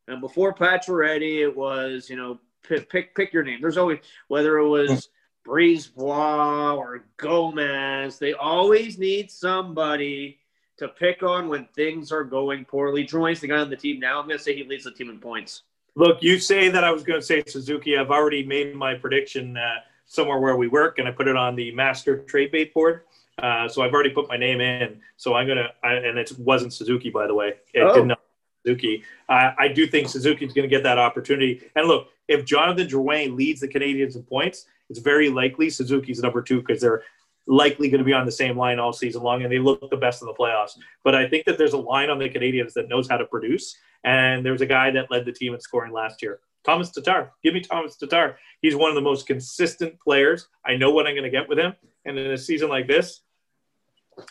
And 0.08 0.22
before 0.22 0.54
Pacioretty, 0.54 1.42
it 1.42 1.56
was, 1.56 2.10
you 2.10 2.18
know, 2.18 2.40
pick, 2.68 2.90
pick 2.90 3.16
pick 3.16 3.34
your 3.34 3.44
name. 3.44 3.60
There's 3.62 3.78
always, 3.78 4.00
whether 4.28 4.58
it 4.58 4.68
was 4.68 4.90
hmm. 4.90 4.98
Brisebois 5.46 6.78
or 6.78 7.06
Gomez, 7.18 8.18
they 8.20 8.34
always 8.34 8.98
need 8.98 9.30
somebody 9.32 10.40
to 10.78 10.88
pick 10.88 11.24
on 11.24 11.48
when 11.50 11.66
things 11.76 12.12
are 12.12 12.24
going 12.24 12.66
poorly. 12.66 13.06
Drouin's 13.06 13.40
the 13.42 13.48
guy 13.48 13.58
on 13.58 13.70
the 13.70 13.76
team 13.76 14.00
now. 14.00 14.20
I'm 14.20 14.28
going 14.28 14.38
to 14.38 14.44
say 14.44 14.56
he 14.56 14.64
leads 14.64 14.86
the 14.86 14.92
team 14.92 15.10
in 15.10 15.20
points. 15.20 15.64
Look, 15.96 16.24
you 16.24 16.40
say 16.40 16.70
that 16.70 16.84
I 16.84 16.92
was 16.92 17.04
going 17.04 17.20
to 17.20 17.26
say 17.26 17.44
Suzuki. 17.46 17.98
I've 17.98 18.10
already 18.10 18.44
made 18.44 18.76
my 18.76 18.96
prediction 18.96 19.56
uh, 19.58 19.76
somewhere 20.08 20.40
where 20.40 20.58
we 20.58 20.68
work, 20.68 20.98
and 20.98 21.08
I 21.08 21.12
put 21.12 21.28
it 21.28 21.36
on 21.36 21.56
the 21.56 21.72
master 21.74 22.24
trade 22.24 22.52
bait 22.52 22.74
board. 22.74 23.02
Uh, 23.38 23.68
so 23.68 23.82
I've 23.84 23.94
already 23.94 24.10
put 24.10 24.28
my 24.28 24.38
name 24.38 24.62
in. 24.62 25.00
So 25.18 25.36
I'm 25.36 25.48
gonna, 25.48 25.70
I, 25.84 25.94
and 25.94 26.18
it 26.18 26.32
wasn't 26.40 26.74
Suzuki, 26.74 27.10
by 27.10 27.28
the 27.28 27.34
way. 27.34 27.54
It 27.74 27.82
Oh. 27.82 27.94
did 27.94 28.06
not 28.06 28.20
Suzuki. 28.66 29.04
Uh, 29.30 29.52
I 29.58 29.68
do 29.68 29.88
think 29.88 30.10
Suzuki's 30.10 30.54
going 30.54 30.68
to 30.68 30.74
get 30.74 30.84
that 30.84 30.98
opportunity. 30.98 31.62
And 31.76 31.88
look, 31.88 32.10
if 32.28 32.46
Jonathan 32.46 32.88
Drouin 32.88 33.36
leads 33.36 33.62
the 33.62 33.68
Canadiens 33.68 34.16
in 34.16 34.24
points, 34.24 34.66
it's 34.90 35.00
very 35.00 35.30
likely 35.30 35.70
Suzuki's 35.70 36.22
number 36.22 36.42
two 36.42 36.62
because 36.62 36.82
they're 36.82 37.04
likely 37.46 37.90
going 37.90 38.00
to 38.00 38.06
be 38.06 38.14
on 38.14 38.26
the 38.26 38.32
same 38.32 38.58
line 38.58 38.80
all 38.80 38.94
season 38.94 39.22
long, 39.22 39.44
and 39.44 39.52
they 39.52 39.60
look 39.60 39.90
the 39.90 39.98
best 39.98 40.22
in 40.22 40.28
the 40.28 40.34
playoffs. 40.34 40.78
But 41.04 41.16
I 41.16 41.28
think 41.28 41.46
that 41.46 41.58
there's 41.58 41.74
a 41.74 41.78
line 41.78 42.10
on 42.10 42.18
the 42.18 42.30
Canadiens 42.30 42.74
that 42.74 42.88
knows 42.88 43.10
how 43.10 43.18
to 43.18 43.26
produce, 43.26 43.76
and 44.04 44.46
there's 44.46 44.62
a 44.62 44.66
guy 44.66 44.92
that 44.92 45.12
led 45.12 45.26
the 45.26 45.32
team 45.32 45.54
in 45.54 45.60
scoring 45.60 45.92
last 45.92 46.22
year. 46.22 46.40
Tomas 46.64 46.92
Tatar. 46.92 47.32
Give 47.44 47.54
me 47.54 47.60
Tomas 47.60 47.98
Tatar. 47.98 48.38
He's 48.62 48.76
one 48.76 48.90
of 48.90 48.96
the 48.96 49.02
most 49.02 49.28
consistent 49.28 50.00
players. 50.00 50.48
I 50.66 50.78
know 50.78 50.92
what 50.92 51.06
I'm 51.06 51.14
going 51.14 51.24
to 51.24 51.30
get 51.30 51.50
with 51.50 51.60
him. 51.60 51.74
And 52.06 52.18
in 52.18 52.32
a 52.32 52.38
season 52.38 52.70
like 52.70 52.88
this, 52.88 53.22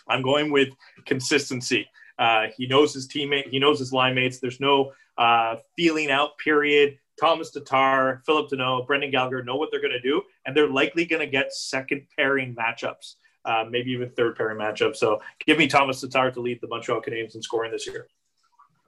I'm 0.08 0.22
going 0.22 0.50
with 0.50 0.70
consistency. 1.04 1.86
Uh, 2.18 2.46
he 2.56 2.66
knows 2.66 2.94
his 2.94 3.08
teammate. 3.08 3.48
He 3.48 3.58
knows 3.58 3.78
his 3.78 3.92
line 3.92 4.14
mates. 4.14 4.38
There's 4.38 4.60
no 4.60 4.92
uh, 5.18 5.56
feeling 5.76 6.10
out 6.10 6.38
period. 6.38 6.98
Tomas 7.20 7.50
Tatar, 7.50 8.22
Phillip 8.24 8.50
Danault, 8.50 8.86
Brendan 8.86 9.10
Gallagher 9.10 9.44
know 9.44 9.56
what 9.56 9.70
they're 9.70 9.80
going 9.80 9.92
to 9.92 10.00
do, 10.00 10.22
and 10.46 10.56
they're 10.56 10.68
likely 10.68 11.04
going 11.04 11.20
to 11.20 11.26
get 11.26 11.52
second 11.52 12.06
pairing 12.16 12.54
matchups, 12.54 13.16
uh, 13.44 13.64
maybe 13.68 13.92
even 13.92 14.08
third 14.10 14.34
pairing 14.36 14.58
matchups. 14.58 14.96
So 14.96 15.20
give 15.46 15.58
me 15.58 15.66
Tomas 15.68 16.00
Tatar 16.00 16.30
to 16.30 16.40
lead 16.40 16.60
the 16.60 16.68
Montreal 16.68 17.02
Canadiens 17.02 17.34
in 17.34 17.42
scoring 17.42 17.70
this 17.70 17.86
year. 17.86 18.08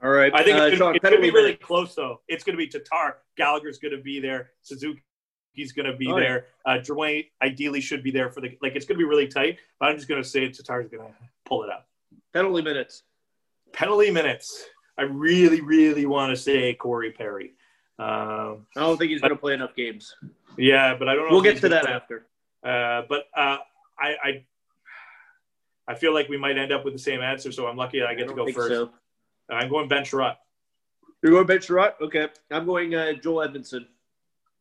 All 0.03 0.11
right. 0.11 0.35
I 0.35 0.43
think 0.43 0.59
uh, 0.59 0.65
it's, 0.65 0.79
gonna, 0.79 1.21
be 1.21 1.31
really 1.31 1.43
minute. 1.43 1.63
close 1.63 1.95
though. 1.95 2.21
It's 2.29 2.45
gonna 2.45 2.59
be 2.59 2.67
Tatar. 2.67 3.19
Gallagher's 3.37 3.79
gonna 3.79 4.01
be 4.01 4.21
there. 4.21 4.51
Suzuki 4.63 5.03
he's 5.55 5.73
gonna 5.73 5.97
be 5.97 6.09
Oh, 6.09 6.19
yeah. 6.19 6.23
there. 6.23 6.47
Uh, 6.67 6.79
Drouin 6.79 7.27
ideally 7.43 7.81
should 7.81 8.03
be 8.03 8.11
there 8.11 8.31
for 8.31 8.41
the 8.41 8.59
like. 8.61 8.77
It's 8.77 8.85
gonna 8.85 8.99
be 8.99 9.05
really 9.05 9.29
tight. 9.29 9.59
But 9.81 9.89
I'm 9.89 9.97
just 9.97 10.09
gonna 10.09 10.23
say 10.23 10.49
Tatar's 10.51 10.89
gonna 10.89 11.15
pull 11.47 11.63
it 11.63 11.71
out. 11.71 11.85
penalty 12.33 12.63
minutes. 12.63 13.05
Penalty 13.75 14.11
minutes. 14.11 14.65
I 14.97 15.03
really, 15.03 15.61
really 15.61 16.07
want 16.07 16.31
to 16.31 16.37
say 16.37 16.75
Corey 16.75 17.11
Perry. 17.11 17.53
Um, 17.99 18.67
I 18.77 18.81
don't 18.81 18.97
think 18.97 19.11
he's 19.11 19.21
going 19.21 19.31
to 19.33 19.37
play 19.37 19.55
enough 19.55 19.75
games. 19.77 20.15
yeah, 20.57 20.95
but 20.97 21.09
I 21.09 21.15
don't 21.15 21.27
know. 21.27 21.33
We'll 21.33 21.43
get 21.43 21.61
to 21.61 21.69
that 21.69 21.85
play. 21.85 21.93
after. 21.93 22.27
Uh, 22.65 23.03
but 23.09 23.25
uh, 23.37 23.59
I, 23.99 24.15
I, 24.23 24.45
I 25.89 25.95
feel 25.95 26.15
like 26.15 26.29
we 26.29 26.39
might 26.39 26.57
end 26.57 26.73
up 26.73 26.85
with 26.85 26.95
the 26.95 26.99
same 26.99 27.21
answer. 27.21 27.53
So 27.53 27.67
I'm 27.67 27.77
lucky 27.77 28.03
I 28.03 28.15
get 28.15 28.29
to 28.29 28.35
go 28.35 28.47
first. 28.51 28.69
so. 28.69 28.91
I'm 29.51 29.69
going 29.69 29.89
Ben 29.89 30.05
Chiarot. 30.05 30.37
You're 31.23 31.33
going 31.33 31.47
Ben 31.47 31.59
Chiarot? 31.59 31.95
Okay. 32.01 32.29
I'm 32.51 32.65
going 32.67 32.95
uh, 32.95 33.13
Joel 33.15 33.49
Edmundson. 33.49 33.87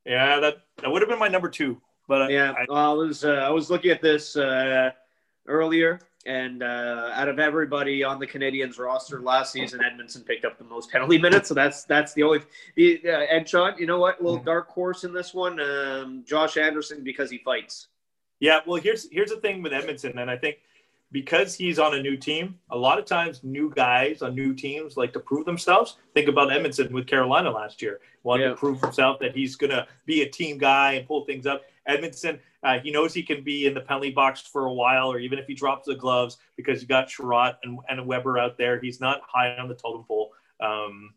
Yeah, 0.06 0.40
that 0.42 0.58
that 0.82 0.92
would 0.92 1.02
have 1.02 1.10
been 1.10 1.20
my 1.20 1.30
number 1.30 1.50
two. 1.50 1.82
But 2.08 2.30
Yeah. 2.30 2.52
I, 2.52 2.66
well, 2.68 2.92
I 2.92 2.94
was 2.94 3.24
uh, 3.24 3.30
I 3.30 3.50
was 3.50 3.70
looking 3.70 3.92
at 3.92 4.02
this 4.02 4.36
uh, 4.36 4.92
earlier, 5.48 6.00
and 6.26 6.64
uh, 6.64 7.12
out 7.14 7.28
of 7.28 7.38
everybody 7.40 8.04
on 8.04 8.20
the 8.20 8.26
Canadiens 8.28 8.80
roster 8.80 9.20
last 9.22 9.52
season, 9.52 9.82
Edmundson 9.82 10.26
picked 10.26 10.46
up 10.46 10.58
the 10.58 10.64
most 10.64 10.90
penalty 10.92 11.18
minutes. 11.18 11.50
So 11.50 11.54
that's 11.54 11.84
that's 11.84 12.14
the 12.14 12.24
only. 12.24 12.42
The, 12.76 13.02
uh, 13.06 13.10
and 13.30 13.48
Sean, 13.48 13.74
you 13.78 13.86
know 13.86 14.00
what? 14.00 14.20
A 14.20 14.24
little 14.24 14.38
Mm-hmm. 14.38 14.46
dark 14.46 14.70
horse 14.70 15.04
in 15.04 15.14
this 15.14 15.34
one. 15.34 15.60
Um, 15.60 16.24
Josh 16.26 16.58
Anderson 16.58 17.04
because 17.04 17.30
he 17.30 17.40
fights. 17.40 17.88
Yeah, 18.40 18.60
well, 18.66 18.82
here's 18.82 19.10
here's 19.12 19.30
the 19.32 19.38
thing 19.38 19.62
with 19.62 19.74
Edmondson, 19.74 20.18
and 20.18 20.30
I 20.30 20.38
think 20.38 20.58
because 21.14 21.54
he's 21.56 21.78
on 21.78 21.94
a 21.94 22.02
new 22.02 22.18
team, 22.18 22.60
a 22.72 22.78
lot 22.78 22.98
of 23.00 23.06
times 23.06 23.42
new 23.44 23.70
guys 23.70 24.22
on 24.24 24.34
new 24.34 24.54
teams 24.54 24.98
like 24.98 25.14
to 25.14 25.20
prove 25.20 25.46
themselves. 25.46 25.98
Think 26.16 26.28
about 26.28 26.50
Edmundson 26.50 26.92
with 26.92 27.06
Carolina 27.08 27.52
last 27.52 27.82
year, 27.82 28.02
wanted 28.24 28.44
Yeah. 28.44 28.50
to 28.50 28.56
prove 28.56 28.82
himself 28.82 29.20
that 29.20 29.36
he's 29.36 29.56
gonna 29.56 29.88
be 30.06 30.24
a 30.24 30.30
team 30.30 30.58
guy 30.58 30.94
and 30.94 31.08
pull 31.08 31.24
things 31.24 31.46
up. 31.46 31.62
Edmundson, 31.88 32.40
uh, 32.64 32.80
he 32.80 32.90
knows 32.92 33.14
he 33.14 33.22
can 33.22 33.44
be 33.44 33.68
in 33.68 33.74
the 33.76 33.82
penalty 33.82 34.10
box 34.10 34.42
for 34.42 34.66
a 34.66 34.74
while, 34.74 35.12
or 35.12 35.20
even 35.20 35.38
if 35.38 35.46
he 35.46 35.54
drops 35.54 35.86
the 35.86 35.96
gloves, 35.96 36.38
because 36.58 36.82
you 36.82 36.88
got 36.88 37.08
Chiarot 37.08 37.58
and, 37.64 37.78
and 37.90 38.08
Weber 38.08 38.38
out 38.40 38.58
there. 38.58 38.80
He's 38.80 39.00
not 39.00 39.22
high 39.28 39.56
on 39.58 39.68
the 39.68 39.76
totem 39.76 40.04
pole. 40.06 40.34
Um, 40.62 41.14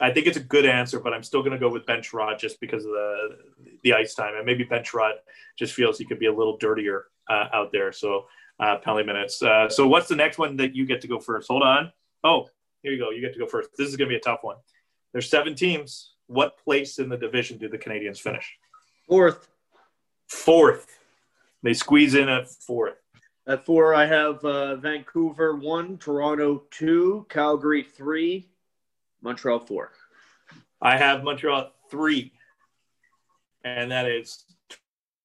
I 0.00 0.12
think 0.12 0.28
it's 0.28 0.36
a 0.36 0.42
good 0.42 0.64
answer, 0.64 1.00
but 1.00 1.12
I'm 1.12 1.24
still 1.24 1.40
going 1.40 1.52
to 1.52 1.58
go 1.58 1.68
with 1.68 1.84
Ben 1.84 2.00
Chiarot 2.00 2.38
just 2.38 2.60
because 2.60 2.84
of 2.84 2.92
the 2.92 3.38
the 3.82 3.92
ice 3.94 4.14
time, 4.14 4.36
and 4.36 4.46
maybe 4.46 4.62
Ben 4.64 4.84
Chiarot 4.84 5.14
just 5.58 5.74
feels 5.74 5.98
he 5.98 6.04
could 6.04 6.20
be 6.20 6.26
a 6.26 6.32
little 6.32 6.56
dirtier 6.56 7.06
uh, 7.28 7.48
out 7.52 7.72
there. 7.72 7.90
So 7.92 8.26
uh, 8.60 8.76
penalty 8.78 9.04
minutes. 9.04 9.42
Uh, 9.42 9.68
so 9.68 9.86
what's 9.86 10.08
the 10.08 10.16
next 10.16 10.38
one 10.38 10.56
that 10.56 10.74
you 10.74 10.84
get 10.86 11.00
to 11.02 11.08
go 11.08 11.18
first? 11.18 11.48
Hold 11.48 11.62
on. 11.62 11.92
Oh, 12.24 12.48
here 12.82 12.92
you 12.92 12.98
go. 12.98 13.10
You 13.10 13.20
get 13.20 13.32
to 13.34 13.38
go 13.38 13.46
first. 13.46 13.70
This 13.76 13.88
is 13.88 13.96
going 13.96 14.08
to 14.08 14.12
be 14.12 14.16
a 14.16 14.20
tough 14.20 14.40
one. 14.42 14.56
There's 15.12 15.28
seven 15.30 15.54
teams. 15.54 16.14
What 16.26 16.58
place 16.58 16.98
in 16.98 17.08
the 17.08 17.16
division 17.16 17.58
do 17.58 17.68
the 17.68 17.78
Canadiens 17.78 18.18
finish? 18.18 18.58
Fourth 19.08 19.48
Fourth. 20.28 20.98
They 21.62 21.74
squeeze 21.74 22.14
in 22.14 22.28
at 22.28 22.48
fourth. 22.48 22.98
at 23.46 23.64
four, 23.64 23.94
I 23.94 24.04
have 24.04 24.44
uh, 24.44 24.76
Vancouver 24.76 25.56
one, 25.56 25.96
Toronto 25.96 26.64
two, 26.70 27.26
Calgary 27.30 27.82
three, 27.82 28.48
Montreal 29.22 29.58
four. 29.60 29.92
I 30.82 30.96
have 30.98 31.24
Montreal 31.24 31.72
three, 31.90 32.32
and 33.64 33.90
that 33.90 34.06
is 34.06 34.44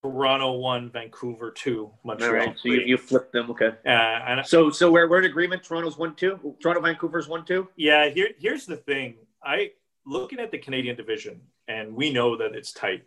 Toronto 0.03 0.51
one, 0.51 0.89
Vancouver 0.89 1.49
two, 1.49 1.89
Montreal 2.03 2.33
right, 2.33 2.55
so 2.59 2.67
you, 2.67 2.81
you 2.81 2.97
flipped 2.97 3.31
them. 3.31 3.49
Okay. 3.49 3.71
uh, 3.85 3.89
and 3.89 4.45
So 4.45 4.69
so 4.69 4.91
we're, 4.91 5.09
we're 5.09 5.19
in 5.19 5.25
agreement. 5.25 5.63
Toronto's 5.63 5.97
one 5.97 6.13
two. 6.15 6.55
Toronto 6.61 6.81
Vancouver's 6.81 7.29
one 7.29 7.45
two. 7.45 7.69
Yeah, 7.77 8.09
here, 8.09 8.29
here's 8.37 8.65
the 8.65 8.75
thing. 8.75 9.15
I 9.41 9.71
looking 10.05 10.39
at 10.39 10.51
the 10.51 10.57
Canadian 10.57 10.97
division, 10.97 11.39
and 11.69 11.95
we 11.95 12.11
know 12.11 12.35
that 12.35 12.53
it's 12.53 12.73
tight. 12.73 13.05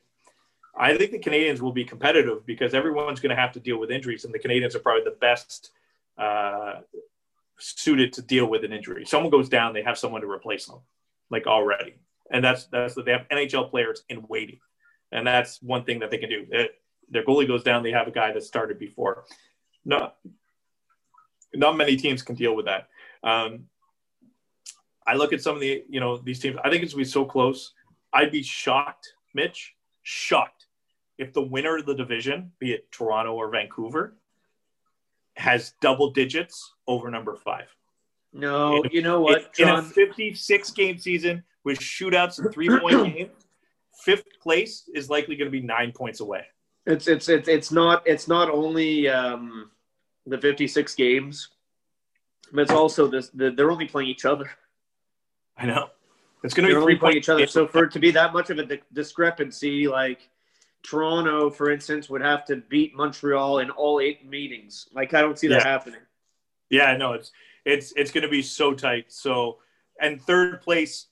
I 0.74 0.96
think 0.96 1.10
the 1.10 1.18
Canadiens 1.18 1.60
will 1.60 1.72
be 1.72 1.84
competitive 1.84 2.46
because 2.46 2.72
everyone's 2.72 3.20
going 3.20 3.34
to 3.34 3.40
have 3.40 3.52
to 3.52 3.60
deal 3.60 3.78
with 3.78 3.90
injuries, 3.90 4.24
and 4.24 4.32
the 4.32 4.38
Canadiens 4.38 4.74
are 4.74 4.78
probably 4.78 5.04
the 5.04 5.18
best 5.20 5.72
uh, 6.16 6.80
suited 7.58 8.14
to 8.14 8.22
deal 8.22 8.46
with 8.46 8.64
an 8.64 8.72
injury. 8.72 9.04
Someone 9.04 9.30
goes 9.30 9.50
down, 9.50 9.74
they 9.74 9.82
have 9.82 9.98
someone 9.98 10.22
to 10.22 10.30
replace 10.30 10.64
them, 10.64 10.78
like 11.30 11.46
already, 11.46 11.96
and 12.30 12.42
that's 12.42 12.64
that's 12.68 12.94
they 12.94 13.12
have 13.12 13.28
NHL 13.30 13.68
players 13.70 14.02
in 14.08 14.24
waiting, 14.28 14.60
and 15.12 15.26
that's 15.26 15.62
one 15.62 15.84
thing 15.84 15.98
that 15.98 16.10
they 16.10 16.18
can 16.18 16.30
do. 16.30 16.46
It, 16.50 16.70
their 17.10 17.24
goalie 17.24 17.46
goes 17.46 17.62
down, 17.62 17.82
they 17.82 17.92
have 17.92 18.08
a 18.08 18.12
guy 18.12 18.32
that 18.32 18.42
started 18.42 18.78
before. 18.78 19.24
Not 19.84 20.16
not 21.54 21.76
many 21.76 21.96
teams 21.96 22.22
can 22.22 22.34
deal 22.34 22.54
with 22.54 22.66
that. 22.66 22.88
Um, 23.22 23.66
I 25.06 25.14
look 25.14 25.32
at 25.32 25.40
some 25.40 25.54
of 25.54 25.60
the, 25.60 25.84
you 25.88 26.00
know, 26.00 26.18
these 26.18 26.40
teams. 26.40 26.56
I 26.64 26.70
think 26.70 26.82
it's 26.82 26.92
gonna 26.92 27.04
be 27.04 27.08
so 27.08 27.24
close. 27.24 27.72
I'd 28.12 28.32
be 28.32 28.42
shocked, 28.42 29.14
Mitch, 29.34 29.74
shocked 30.02 30.66
if 31.18 31.32
the 31.32 31.42
winner 31.42 31.78
of 31.78 31.86
the 31.86 31.94
division, 31.94 32.52
be 32.58 32.72
it 32.72 32.90
Toronto 32.92 33.34
or 33.34 33.50
Vancouver, 33.50 34.16
has 35.36 35.72
double 35.80 36.10
digits 36.10 36.74
over 36.86 37.10
number 37.10 37.36
five. 37.36 37.66
No, 38.32 38.82
In- 38.82 38.90
you 38.92 39.02
know 39.02 39.20
what, 39.20 39.50
in, 39.58 39.64
in 39.64 39.68
a 39.68 39.80
John? 39.80 39.84
56 39.84 40.70
game 40.72 40.98
season 40.98 41.42
with 41.64 41.78
shootouts 41.78 42.38
and 42.38 42.52
three 42.52 42.68
point 42.68 43.04
games, 43.14 43.30
fifth 44.04 44.26
place 44.42 44.88
is 44.94 45.08
likely 45.08 45.36
going 45.36 45.50
to 45.50 45.58
be 45.58 45.64
nine 45.64 45.92
points 45.92 46.20
away. 46.20 46.44
It's 46.86 47.08
it's 47.08 47.28
it's 47.28 47.48
it's 47.48 47.72
not 47.72 48.02
it's 48.06 48.28
not 48.28 48.48
only 48.48 49.08
um, 49.08 49.70
the 50.26 50.38
56 50.38 50.94
games, 50.94 51.48
but 52.52 52.62
it's 52.62 52.70
also 52.70 53.08
this. 53.08 53.28
The, 53.30 53.50
they're 53.50 53.70
only 53.70 53.86
playing 53.86 54.08
each 54.08 54.24
other. 54.24 54.48
I 55.58 55.66
know 55.66 55.90
it's 56.44 56.54
going 56.54 56.68
to 56.68 56.74
be 56.74 56.76
only 56.76 56.94
three 56.94 56.98
playing 56.98 57.16
each 57.16 57.28
other. 57.28 57.46
So 57.46 57.66
for 57.66 57.84
it 57.84 57.92
to 57.92 57.98
be 57.98 58.10
that 58.12 58.32
much 58.32 58.50
of 58.50 58.58
a 58.58 58.64
di- 58.64 58.82
discrepancy, 58.92 59.88
like 59.88 60.28
Toronto, 60.84 61.50
for 61.50 61.70
instance, 61.72 62.08
would 62.08 62.22
have 62.22 62.44
to 62.46 62.56
beat 62.68 62.94
Montreal 62.94 63.58
in 63.58 63.70
all 63.70 63.98
eight 64.00 64.24
meetings. 64.24 64.88
Like 64.92 65.12
I 65.12 65.20
don't 65.22 65.38
see 65.38 65.48
that 65.48 65.62
Yeah. 65.64 65.68
happening. 65.68 66.00
Yeah, 66.70 66.96
no, 66.96 67.14
it's 67.14 67.32
it's 67.64 67.92
it's 67.96 68.12
going 68.12 68.22
to 68.22 68.28
be 68.28 68.42
so 68.42 68.74
tight. 68.74 69.06
So, 69.12 69.58
and 70.00 70.22
third 70.22 70.62
place 70.62 71.06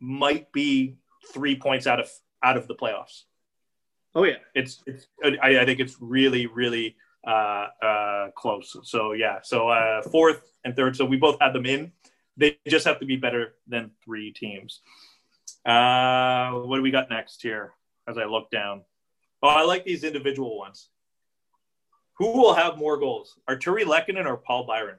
might 0.00 0.52
be 0.52 0.96
three 1.32 1.56
points 1.56 1.86
out 1.86 2.00
of 2.00 2.10
out 2.42 2.58
of 2.58 2.68
the 2.68 2.74
playoffs. 2.74 3.22
Oh 4.14 4.24
yeah, 4.24 4.36
It's 4.54 4.82
it's 4.86 5.06
I, 5.24 5.60
I 5.60 5.64
think 5.64 5.80
it's 5.80 5.96
really 6.00 6.46
really 6.46 6.96
uh, 7.26 7.66
uh, 7.82 8.30
close. 8.36 8.76
So 8.84 9.12
yeah, 9.12 9.38
so 9.42 9.68
uh, 9.68 10.02
fourth 10.02 10.42
and 10.64 10.76
third. 10.76 10.96
So 10.96 11.04
we 11.04 11.16
both 11.16 11.38
had 11.40 11.52
them 11.52 11.66
in. 11.66 11.92
They 12.36 12.58
just 12.68 12.86
have 12.86 13.00
to 13.00 13.06
be 13.06 13.16
better 13.16 13.54
than 13.66 13.90
three 14.04 14.32
teams. 14.32 14.80
Uh, 15.64 16.50
what 16.52 16.76
do 16.76 16.82
we 16.82 16.90
got 16.90 17.10
next 17.10 17.42
here? 17.42 17.72
As 18.08 18.18
I 18.18 18.24
look 18.24 18.50
down, 18.50 18.82
oh, 19.42 19.48
I 19.48 19.62
like 19.62 19.84
these 19.84 20.02
individual 20.02 20.58
ones. 20.58 20.88
Who 22.18 22.32
will 22.32 22.54
have 22.54 22.76
more 22.76 22.98
goals, 22.98 23.38
Artturi 23.48 23.84
Lehkonen 23.84 24.26
or 24.26 24.36
Paul 24.36 24.66
Byron? 24.66 24.96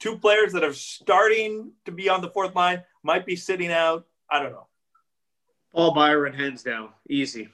Two 0.00 0.18
players 0.18 0.52
that 0.52 0.64
are 0.64 0.72
starting 0.72 1.72
to 1.84 1.92
be 1.92 2.08
on 2.08 2.20
the 2.20 2.30
fourth 2.30 2.54
line 2.54 2.82
might 3.02 3.24
be 3.24 3.36
sitting 3.36 3.70
out. 3.70 4.06
I 4.28 4.40
don't 4.40 4.52
know. 4.52 4.66
Paul 5.72 5.94
Byron 5.94 6.34
hands 6.34 6.62
down, 6.62 6.90
easy. 7.08 7.48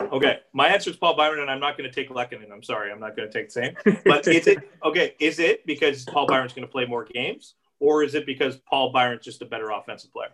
Okay, 0.00 0.40
my 0.52 0.68
answer 0.68 0.90
is 0.90 0.96
Paul 0.96 1.16
Byron, 1.16 1.40
and 1.40 1.50
I'm 1.50 1.60
not 1.60 1.76
going 1.76 1.90
to 1.90 1.94
take 1.94 2.10
Lehkonen. 2.10 2.52
I'm 2.52 2.62
sorry, 2.62 2.92
I'm 2.92 3.00
not 3.00 3.16
going 3.16 3.28
to 3.28 3.32
take 3.32 3.48
the 3.48 3.52
same. 3.52 3.98
But 4.04 4.26
is 4.28 4.46
it 4.46 4.58
okay? 4.84 5.14
Is 5.18 5.38
it 5.38 5.66
because 5.66 6.04
Paul 6.04 6.26
Byron's 6.26 6.52
going 6.52 6.66
to 6.66 6.70
play 6.70 6.86
more 6.86 7.04
games, 7.04 7.54
or 7.80 8.02
is 8.04 8.14
it 8.14 8.24
because 8.24 8.56
Paul 8.58 8.92
Byron's 8.92 9.24
just 9.24 9.42
a 9.42 9.44
better 9.44 9.70
offensive 9.70 10.12
player? 10.12 10.30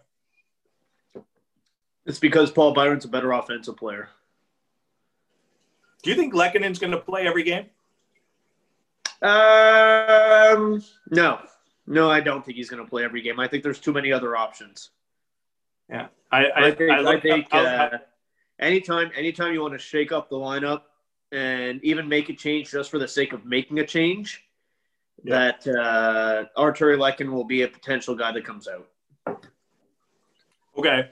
It's 2.06 2.18
because 2.18 2.50
Paul 2.50 2.75
Byron's 2.75 3.06
a 3.06 3.09
better 3.09 3.33
offensive 3.33 3.76
player. 3.76 4.11
Do 6.02 6.11
you 6.11 6.16
think 6.16 6.35
Lehkonen's 6.35 6.78
going 6.78 6.90
to 6.90 6.99
play 6.99 7.26
every 7.26 7.42
game? 7.44 7.66
Um, 9.23 10.85
no, 11.11 11.40
no, 11.87 12.11
I 12.11 12.21
don't 12.21 12.44
think 12.44 12.59
he's 12.59 12.68
going 12.68 12.85
to 12.85 12.88
play 12.88 13.04
every 13.04 13.23
game. 13.23 13.40
I 13.40 13.49
think 13.49 13.62
there's 13.62 13.80
too 13.80 13.92
many 13.92 14.12
other 14.12 14.37
options. 14.37 14.90
Yeah, 15.88 16.09
I 16.30 16.44
I, 16.47 16.66
I 16.66 16.71
think, 16.73 16.90
I 16.90 17.00
looked 17.00 17.23
think 17.23 17.47
up- 17.52 17.92
uh, 17.92 17.99
anytime, 18.58 19.11
anytime 19.16 19.52
you 19.52 19.61
want 19.61 19.75
to 19.75 19.78
shake 19.78 20.12
up 20.12 20.28
the 20.28 20.37
lineup 20.37 20.82
and 21.32 21.82
even 21.82 22.08
make 22.08 22.28
a 22.28 22.34
change 22.34 22.70
just 22.70 22.90
for 22.90 22.99
the 22.99 23.08
sake 23.08 23.32
of 23.32 23.44
making 23.44 23.78
a 23.78 23.87
change, 23.87 24.44
that 25.25 25.66
uh, 25.66 26.44
Artturi 26.61 26.99
Lehkonen 26.99 27.32
will 27.32 27.44
be 27.44 27.62
a 27.62 27.68
potential 27.68 28.14
guy 28.14 28.32
that 28.32 28.44
comes 28.44 28.68
out. 28.68 28.88
Okay. 30.76 31.11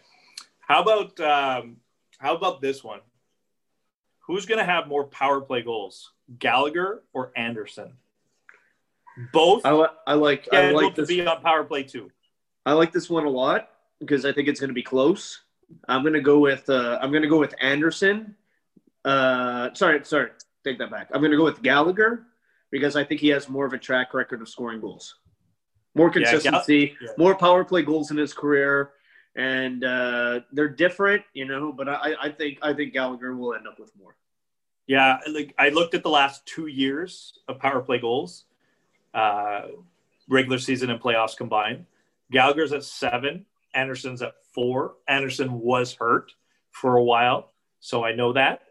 How 0.61 0.83
about 0.83 1.21
um, 1.21 1.77
how 2.19 2.37
about 2.37 2.61
this 2.61 2.85
one? 2.85 3.01
Who's 4.27 4.47
going 4.47 4.59
to 4.59 4.65
have 4.65 4.87
more 4.87 5.05
power 5.05 5.41
play 5.41 5.63
goals, 5.63 6.13
Gallagher 6.39 7.03
or 7.13 7.33
Anderson? 7.37 7.95
Both 9.33 9.67
I, 9.67 9.73
li- 9.73 9.87
I 10.07 10.15
like, 10.15 10.49
I 10.53 10.71
like 10.71 10.95
to 10.95 11.03
this. 11.03 11.09
be 11.09 11.27
on 11.27 11.43
power 11.43 11.65
play 11.65 11.83
too. 11.83 12.11
I 12.65 12.73
like 12.73 12.93
this 12.93 13.11
one 13.11 13.27
a 13.27 13.31
lot 13.31 13.71
because 13.99 14.25
I 14.25 14.33
think 14.33 14.49
it's 14.49 14.61
going 14.61 14.69
to 14.69 14.75
be 14.75 14.83
close. 14.83 15.41
I'm 15.89 16.03
going 16.03 16.15
to 16.15 16.21
go 16.21 16.39
with 16.39 16.69
uh, 16.69 16.99
I'm 17.01 17.13
to 17.13 17.29
go 17.29 17.39
with 17.39 17.55
Anderson. 17.61 18.37
Uh, 19.05 19.75
sorry, 19.75 20.05
sorry, 20.05 20.31
take 20.65 20.79
that 20.79 20.91
back. 20.91 21.09
I'm 21.13 21.21
going 21.21 21.33
to 21.33 21.37
go 21.37 21.45
with 21.45 21.63
Gallagher, 21.63 22.27
because 22.71 22.97
I 22.97 23.05
think 23.05 23.21
he 23.21 23.29
has 23.29 23.49
more 23.49 23.67
of 23.67 23.73
a 23.73 23.79
track 23.79 24.15
record 24.15 24.41
of 24.41 24.49
scoring 24.49 24.81
goals, 24.81 25.17
more 25.95 26.11
consistency, 26.11 26.97
yeah. 27.01 27.09
more 27.19 27.35
power 27.35 27.65
play 27.65 27.83
goals 27.83 28.11
in 28.11 28.17
his 28.17 28.33
career, 28.33 28.93
and 29.37 29.85
uh, 29.85 30.41
they're 30.53 30.69
different, 30.69 31.23
you 31.35 31.45
know. 31.45 31.73
But 31.73 31.89
I, 31.89 32.15
I 32.21 32.29
think 32.31 32.59
I 32.63 32.73
think 32.73 32.93
Gallagher 32.93 33.37
will 33.37 33.55
end 33.55 33.69
up 33.69 33.79
with 33.79 33.93
more. 33.97 34.17
Yeah, 34.87 35.19
like 35.31 35.55
I 35.59 35.69
looked 35.69 35.95
at 35.95 36.03
the 36.03 36.11
last 36.11 36.45
two 36.47 36.67
years 36.67 37.39
of 37.47 37.59
power 37.59 37.81
play 37.81 37.99
goals, 37.99 38.47
uh, 39.15 39.63
regular 40.29 40.59
season 40.59 40.91
and 40.91 41.01
playoffs 41.01 41.37
combined. 41.37 41.87
Gallagher's 42.31 42.73
at 42.73 42.85
seven, 42.85 43.45
Anderson's 43.75 44.23
at 44.23 44.35
four. 44.55 44.95
Anderson 45.09 45.61
was 45.61 45.95
hurt 45.95 46.33
for 46.71 46.97
a 46.97 47.05
while, 47.05 47.53
so 47.81 48.05
I 48.05 48.15
know 48.15 48.33
that, 48.33 48.63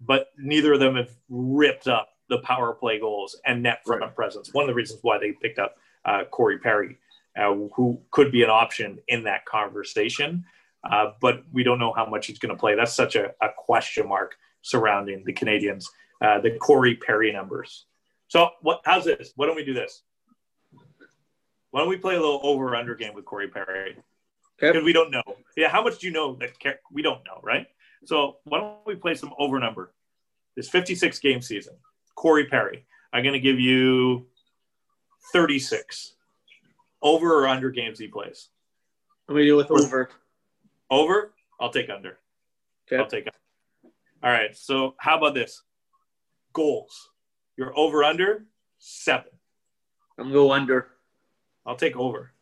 but 0.00 0.28
neither 0.38 0.74
of 0.74 0.80
them 0.80 0.96
have 0.96 1.10
ripped 1.28 1.88
up 1.88 2.10
the 2.28 2.38
power 2.38 2.74
play 2.74 3.00
goals 3.00 3.36
and 3.46 3.62
net 3.62 3.80
front 3.86 4.02
Right. 4.02 4.14
presence. 4.14 4.52
One 4.52 4.64
of 4.64 4.68
the 4.68 4.74
reasons 4.74 5.00
why 5.02 5.18
they 5.18 5.32
picked 5.32 5.58
up 5.58 5.76
uh, 6.04 6.24
Corey 6.30 6.58
Perry, 6.58 6.98
uh, 7.38 7.54
who 7.74 8.00
could 8.10 8.30
be 8.30 8.42
an 8.42 8.50
option 8.50 8.98
in 9.08 9.24
that 9.24 9.44
conversation, 9.46 10.44
uh, 10.90 11.12
but 11.20 11.42
we 11.52 11.62
don't 11.62 11.78
know 11.78 11.92
how 11.92 12.06
much 12.06 12.26
he's 12.26 12.38
going 12.38 12.54
to 12.54 12.58
play. 12.58 12.74
That's 12.74 12.92
such 12.94 13.16
a, 13.16 13.32
a 13.42 13.48
question 13.56 14.06
mark 14.08 14.36
surrounding 14.62 15.24
the 15.24 15.32
Canadiens, 15.32 15.86
uh, 16.20 16.40
the 16.40 16.52
Corey 16.58 16.94
Perry 16.96 17.32
numbers. 17.32 17.86
So, 18.28 18.50
what? 18.60 18.82
How's 18.84 19.04
this? 19.04 19.32
Why 19.36 19.46
don't 19.46 19.56
we 19.56 19.64
do 19.64 19.74
this? 19.74 20.02
Why 21.70 21.80
don't 21.80 21.88
we 21.88 21.96
play 21.96 22.14
a 22.14 22.20
little 22.20 22.40
over 22.42 22.74
under 22.76 22.94
game 22.94 23.14
with 23.14 23.24
Corey 23.24 23.48
Perry? 23.48 23.96
Because 24.60 24.84
we 24.84 24.92
don't 24.92 25.10
know. 25.10 25.22
Yeah, 25.56 25.68
how 25.68 25.82
much 25.82 25.98
do 25.98 26.06
you 26.06 26.12
know 26.12 26.36
that 26.36 26.80
we 26.90 27.02
don't 27.02 27.24
know, 27.24 27.40
right? 27.42 27.66
So, 28.04 28.38
why 28.44 28.58
don't 28.58 28.86
we 28.86 28.94
play 28.96 29.14
some 29.14 29.32
over 29.38 29.58
number? 29.58 29.92
This 30.56 30.68
56 30.68 31.18
game 31.20 31.40
season, 31.40 31.74
Corey 32.16 32.46
Perry. 32.46 32.84
I'm 33.12 33.22
going 33.22 33.34
to 33.34 33.40
give 33.40 33.60
you 33.60 34.26
36. 35.32 36.14
Over 37.00 37.44
or 37.44 37.48
under 37.48 37.70
games 37.70 37.98
he 37.98 38.08
plays? 38.08 38.48
I'm 39.28 39.34
gonna 39.34 39.46
go 39.46 39.56
with 39.56 39.70
over. 39.70 40.10
Over? 40.90 41.32
I'll 41.60 41.70
take 41.70 41.90
under. 41.90 42.18
Okay. 42.86 43.00
I'll 43.00 43.08
take 43.08 43.26
it. 43.26 43.34
All 44.22 44.30
right. 44.30 44.56
So 44.56 44.94
how 44.98 45.18
about 45.18 45.34
this? 45.34 45.62
Goals. 46.52 47.10
You're 47.56 47.76
over 47.78 48.02
under 48.02 48.46
seven. 48.78 49.30
I'm 50.18 50.24
gonna 50.24 50.34
go 50.34 50.52
under. 50.52 50.88
I'll 51.66 51.76
take 51.76 51.96
over. 51.96 52.32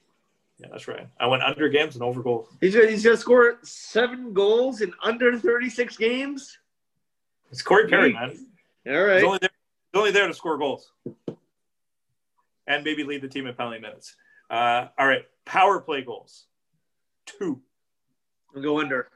Yeah, 0.59 0.69
that's 0.71 0.89
right. 0.89 1.07
I 1.21 1.27
went 1.27 1.43
under 1.43 1.69
games 1.69 1.97
and 1.97 2.03
over 2.03 2.23
goals. 2.23 2.49
He's 2.61 2.75
gonna, 2.75 2.89
he's 2.89 3.05
gonna 3.05 3.17
score 3.17 3.59
seven 3.63 4.33
goals 4.33 4.81
in 4.81 4.93
under 5.03 5.39
36 5.39 5.97
games. 5.97 6.59
It's 7.51 7.63
Corey 7.63 7.89
Perry, 7.89 8.13
man. 8.13 8.31
He's 8.31 8.95
All 8.95 9.05
right. 9.05 9.23
only 9.23 9.39
there, 9.41 9.51
he's 9.93 9.99
only 9.99 10.11
there 10.13 10.27
to 10.27 10.35
score 10.35 10.57
goals 10.57 10.93
and 12.67 12.85
maybe 12.85 13.05
lead 13.05 13.23
the 13.23 13.29
team 13.29 13.47
in 13.47 13.55
penalty 13.55 13.81
minutes. 13.81 14.17
Uh, 14.51 14.89
all 14.99 15.07
right. 15.07 15.25
Power 15.45 15.81
play 15.81 16.03
goals. 16.03 16.47
Two. 17.27 17.61
I'll 18.55 18.63
go 18.63 18.81
under. 18.81 19.09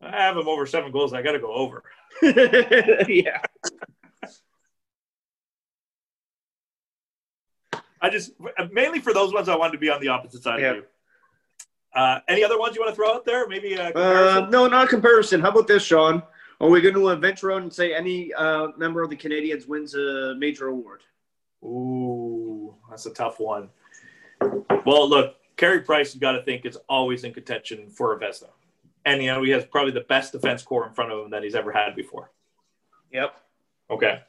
I 0.00 0.10
have 0.10 0.36
him 0.36 0.48
over 0.48 0.66
seven 0.66 0.92
goals. 0.92 1.14
I 1.14 1.22
got 1.22 1.32
to 1.32 1.38
go 1.38 1.52
over. 1.52 1.82
yeah. 2.22 3.40
I 8.04 8.10
just 8.10 8.32
mainly 8.70 9.00
for 9.00 9.14
those 9.14 9.32
ones 9.32 9.48
I 9.48 9.56
wanted 9.56 9.72
to 9.72 9.78
be 9.78 9.88
on 9.88 9.98
the 9.98 10.08
opposite 10.08 10.42
side 10.42 10.60
Yeah. 10.60 10.70
of 10.72 10.76
you. 10.76 10.84
Uh, 11.94 12.20
any 12.28 12.44
other 12.44 12.58
ones 12.58 12.74
you 12.76 12.82
want 12.82 12.90
to 12.92 12.96
throw 12.96 13.14
out 13.14 13.24
there? 13.24 13.48
Maybe 13.48 13.72
a 13.74 13.92
comparison? 13.92 14.44
Uh, 14.44 14.50
no, 14.50 14.66
not 14.66 14.84
a 14.84 14.88
comparison. 14.88 15.40
How 15.40 15.48
about 15.48 15.66
this, 15.68 15.82
Sean? 15.82 16.22
Are 16.60 16.68
we 16.68 16.82
going 16.82 16.94
to 16.94 17.16
venture 17.16 17.50
out 17.52 17.62
and 17.62 17.72
say 17.72 17.94
any 17.94 18.32
uh, 18.34 18.68
member 18.76 19.02
of 19.02 19.08
the 19.08 19.16
Canadiens 19.16 19.66
wins 19.66 19.94
a 19.94 20.34
major 20.36 20.68
award? 20.68 21.00
Ooh, 21.62 22.74
that's 22.90 23.06
a 23.06 23.10
tough 23.10 23.40
one. 23.40 23.70
Well, 24.84 25.08
look, 25.08 25.36
Carey 25.56 25.80
Price, 25.80 26.14
you 26.14 26.20
got 26.20 26.32
to 26.32 26.42
think 26.42 26.66
is 26.66 26.76
always 26.88 27.24
in 27.24 27.32
contention 27.32 27.88
for 27.88 28.12
a 28.12 28.18
Vezina, 28.20 28.50
and 29.06 29.22
you 29.22 29.28
know 29.32 29.42
he 29.42 29.50
has 29.52 29.64
probably 29.64 29.92
the 29.92 30.00
best 30.02 30.32
defense 30.32 30.62
core 30.62 30.86
in 30.86 30.92
front 30.92 31.10
of 31.10 31.24
him 31.24 31.30
that 31.30 31.42
he's 31.42 31.54
ever 31.54 31.72
had 31.72 31.96
before. 31.96 32.30
Yep. 33.12 33.34
Okay, 33.90 34.20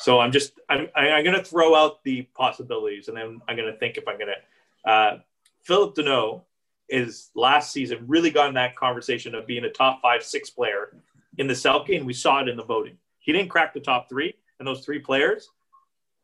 so 0.00 0.18
I'm 0.18 0.32
just 0.32 0.58
I'm 0.70 0.88
I'm 0.96 1.22
going 1.22 1.36
to 1.36 1.44
throw 1.44 1.74
out 1.74 2.02
the 2.04 2.22
possibilities, 2.34 3.08
and 3.08 3.16
then 3.16 3.40
I'm 3.46 3.56
going 3.56 3.70
to 3.70 3.78
think 3.78 3.98
if 3.98 4.08
I'm 4.08 4.18
going 4.18 4.32
to. 4.32 4.90
Uh, 4.90 5.18
Phillip 5.62 5.94
Danault 5.94 6.42
is 6.88 7.30
last 7.34 7.70
season 7.70 8.04
really 8.06 8.30
got 8.30 8.48
in 8.48 8.54
that 8.54 8.74
conversation 8.74 9.34
of 9.34 9.46
being 9.46 9.64
a 9.64 9.70
top 9.70 10.00
five 10.00 10.24
six 10.24 10.48
player 10.48 10.96
in 11.36 11.46
the 11.46 11.52
Selke, 11.52 11.96
and 11.96 12.06
we 12.06 12.14
saw 12.14 12.40
it 12.40 12.48
in 12.48 12.56
the 12.56 12.64
voting. 12.64 12.96
He 13.18 13.30
didn't 13.30 13.50
crack 13.50 13.74
the 13.74 13.80
top 13.80 14.08
three, 14.08 14.34
and 14.58 14.66
those 14.66 14.82
three 14.82 15.00
players 15.00 15.50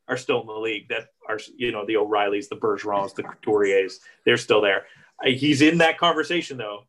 are 0.08 0.16
still 0.16 0.40
in 0.40 0.46
the 0.46 0.54
league 0.54 0.88
that 0.88 1.10
are 1.28 1.38
you 1.56 1.70
know 1.70 1.84
the 1.84 1.96
O'Reillys, 1.96 2.48
the 2.48 2.56
Bergerons, 2.56 3.14
the 3.14 3.24
Couturiers. 3.24 3.98
They're 4.24 4.38
still 4.38 4.62
there. 4.62 4.86
He's 5.22 5.60
in 5.60 5.78
that 5.78 5.98
conversation 5.98 6.56
though, 6.56 6.84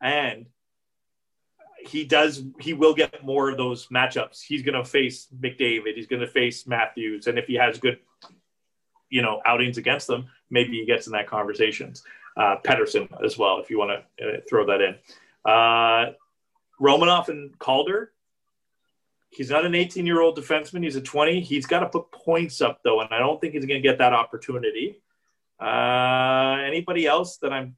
and 0.00 0.46
he 1.86 2.04
does. 2.04 2.42
He 2.60 2.72
will 2.74 2.94
get 2.94 3.24
more 3.24 3.50
of 3.50 3.56
those 3.56 3.86
matchups. 3.88 4.42
He's 4.42 4.62
going 4.62 4.74
to 4.74 4.84
face 4.84 5.28
McDavid. 5.40 5.94
He's 5.94 6.06
going 6.06 6.20
to 6.20 6.28
face 6.28 6.66
Matthews, 6.66 7.26
and 7.26 7.38
if 7.38 7.46
he 7.46 7.54
has 7.54 7.78
good, 7.78 7.98
you 9.08 9.22
know, 9.22 9.40
outings 9.44 9.78
against 9.78 10.06
them, 10.06 10.26
maybe 10.50 10.72
he 10.72 10.86
gets 10.86 11.06
in 11.06 11.12
that 11.12 11.26
conversations. 11.26 12.02
Uh, 12.36 12.56
Pettersson 12.64 13.08
as 13.24 13.36
well, 13.36 13.58
if 13.58 13.70
you 13.70 13.78
want 13.78 13.90
to 14.18 14.24
uh, 14.24 14.40
throw 14.48 14.66
that 14.66 14.80
in. 14.80 14.94
Uh, 15.44 16.12
Romanov 16.80 17.28
and 17.28 17.58
Calder, 17.58 18.12
He's 19.30 19.50
not 19.50 19.64
an 19.64 19.74
18 19.76 20.06
year 20.06 20.20
old 20.20 20.36
defenseman. 20.36 20.82
He's 20.82 20.96
a 20.96 21.00
20. 21.00 21.40
He's 21.40 21.64
got 21.66 21.80
to 21.80 21.88
put 21.88 22.10
points 22.10 22.60
up, 22.60 22.80
though, 22.82 23.00
and 23.00 23.08
I 23.12 23.18
don't 23.18 23.40
think 23.40 23.54
he's 23.54 23.64
going 23.64 23.80
to 23.80 23.88
get 23.88 23.98
that 23.98 24.12
opportunity. 24.12 25.00
Uh, 25.60 26.58
anybody 26.64 27.06
else 27.06 27.36
that 27.38 27.52
I'm 27.52 27.76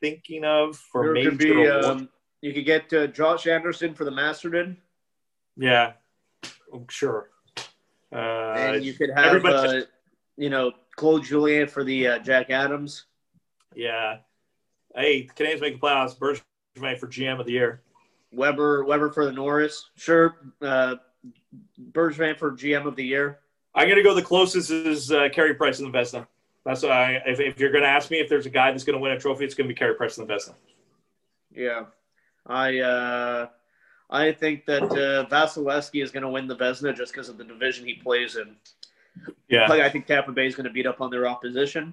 thinking 0.00 0.44
of 0.44 0.76
for 0.76 1.04
There 1.04 1.14
major 1.14 1.30
could 1.30 1.38
be. 1.38 1.68
Um, 1.68 2.08
you 2.40 2.52
could 2.52 2.64
get 2.64 2.92
uh, 2.92 3.06
Josh 3.08 3.46
Anderson 3.46 3.94
for 3.94 4.04
the 4.04 4.10
Masterton, 4.10 4.76
Yeah, 5.56 5.92
Oh, 6.72 6.84
sure. 6.90 7.30
Uh, 8.12 8.16
and 8.56 8.84
you 8.84 8.94
could 8.94 9.10
have, 9.14 9.44
uh, 9.44 9.80
you 10.36 10.50
know, 10.50 10.72
Claude 10.96 11.24
Julien 11.24 11.68
for 11.68 11.84
the 11.84 12.06
uh, 12.08 12.18
Jack 12.20 12.50
Adams. 12.50 13.04
yeah. 13.74 14.18
Hey, 14.94 15.22
the 15.26 15.34
Canadiens 15.34 15.60
make 15.60 15.80
the 15.80 15.86
playoffs. 15.86 16.18
Bergevin 16.18 16.98
for 16.98 17.06
GM 17.06 17.38
of 17.38 17.46
the 17.46 17.52
year. 17.52 17.82
Weber, 18.32 18.84
Weber 18.84 19.10
for 19.10 19.26
the 19.26 19.32
Norris. 19.32 19.90
Sure. 19.96 20.36
Uh, 20.60 20.96
Bergevin 21.92 22.36
for 22.36 22.52
GM 22.52 22.86
of 22.86 22.96
the 22.96 23.04
year. 23.04 23.38
I'm 23.74 23.86
going 23.86 23.96
to 23.98 24.02
go 24.02 24.14
the 24.14 24.22
closest 24.22 24.70
is 24.70 25.12
uh, 25.12 25.28
Carey 25.32 25.54
Price 25.54 25.78
in 25.78 25.90
the 25.90 25.96
Vezina. 25.96 26.26
That's 26.64 26.82
why 26.82 27.22
if, 27.26 27.38
if 27.38 27.60
you're 27.60 27.70
going 27.70 27.84
to 27.84 27.88
ask 27.88 28.10
me 28.10 28.18
if 28.18 28.28
there's 28.28 28.46
a 28.46 28.50
guy 28.50 28.70
that's 28.70 28.84
going 28.84 28.94
to 28.94 29.00
win 29.00 29.12
a 29.12 29.20
trophy, 29.20 29.44
it's 29.44 29.54
going 29.54 29.68
to 29.68 29.74
be 29.74 29.78
Carey 29.78 29.94
Price 29.94 30.18
in 30.18 30.26
the 30.26 30.32
Vezina. 30.32 30.54
Yeah, 31.54 31.84
I 32.48 32.78
uh, 32.80 33.48
I 34.10 34.32
think 34.32 34.64
that 34.66 34.84
uh, 34.84 35.26
Vasilevskiy 35.28 36.02
is 36.02 36.10
going 36.10 36.22
to 36.22 36.28
win 36.28 36.46
the 36.46 36.56
Vezina 36.56 36.96
just 36.96 37.12
because 37.12 37.28
of 37.28 37.36
the 37.36 37.44
division 37.44 37.86
he 37.86 37.94
plays 37.94 38.36
in. 38.36 38.56
Yeah. 39.48 39.66
Like 39.66 39.82
I 39.82 39.88
think 39.88 40.06
Tampa 40.06 40.32
Bay 40.32 40.46
is 40.46 40.54
going 40.54 40.66
to 40.66 40.72
beat 40.72 40.86
up 40.86 41.00
on 41.00 41.10
their 41.10 41.26
opposition, 41.26 41.92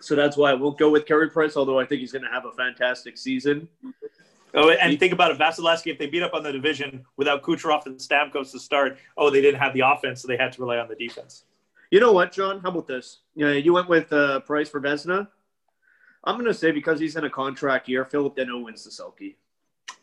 so 0.00 0.16
that's 0.16 0.36
why 0.36 0.50
I 0.50 0.54
won't 0.54 0.78
go 0.78 0.90
with 0.90 1.06
Carey 1.06 1.30
Price. 1.30 1.56
Although 1.56 1.78
I 1.78 1.84
think 1.84 2.00
he's 2.00 2.12
going 2.12 2.24
to 2.24 2.30
have 2.30 2.44
a 2.44 2.52
fantastic 2.52 3.16
season. 3.16 3.68
Oh, 4.54 4.70
and 4.70 4.98
think 4.98 5.14
about 5.14 5.30
it, 5.30 5.38
Vasilevskiy. 5.38 5.92
If 5.92 5.98
they 5.98 6.06
beat 6.06 6.22
up 6.22 6.34
on 6.34 6.42
the 6.42 6.52
division 6.52 7.06
without 7.16 7.42
Kucherov 7.42 7.86
and 7.86 7.98
Stamkos 7.98 8.52
to 8.52 8.58
start, 8.58 8.98
oh, 9.16 9.30
they 9.30 9.40
didn't 9.40 9.60
have 9.60 9.72
the 9.72 9.80
offense, 9.80 10.20
so 10.20 10.28
they 10.28 10.36
had 10.36 10.52
to 10.52 10.60
rely 10.60 10.76
on 10.76 10.88
the 10.88 10.94
defense. 10.94 11.44
You 11.90 12.00
know 12.00 12.12
what, 12.12 12.32
John? 12.32 12.60
How 12.60 12.68
about 12.68 12.86
this? 12.86 13.20
You, 13.34 13.46
know, 13.46 13.52
you 13.52 13.72
went 13.72 13.88
with 13.88 14.12
uh, 14.12 14.40
Price 14.40 14.68
for 14.68 14.80
Vezina. 14.80 15.28
I'm 16.24 16.36
going 16.36 16.46
to 16.46 16.54
say 16.54 16.70
because 16.70 17.00
he's 17.00 17.16
in 17.16 17.24
a 17.24 17.30
contract 17.30 17.88
year, 17.88 18.04
Phillip 18.04 18.36
Danault 18.36 18.64
wins 18.64 18.84
the 18.84 18.90
Selke. 18.90 19.36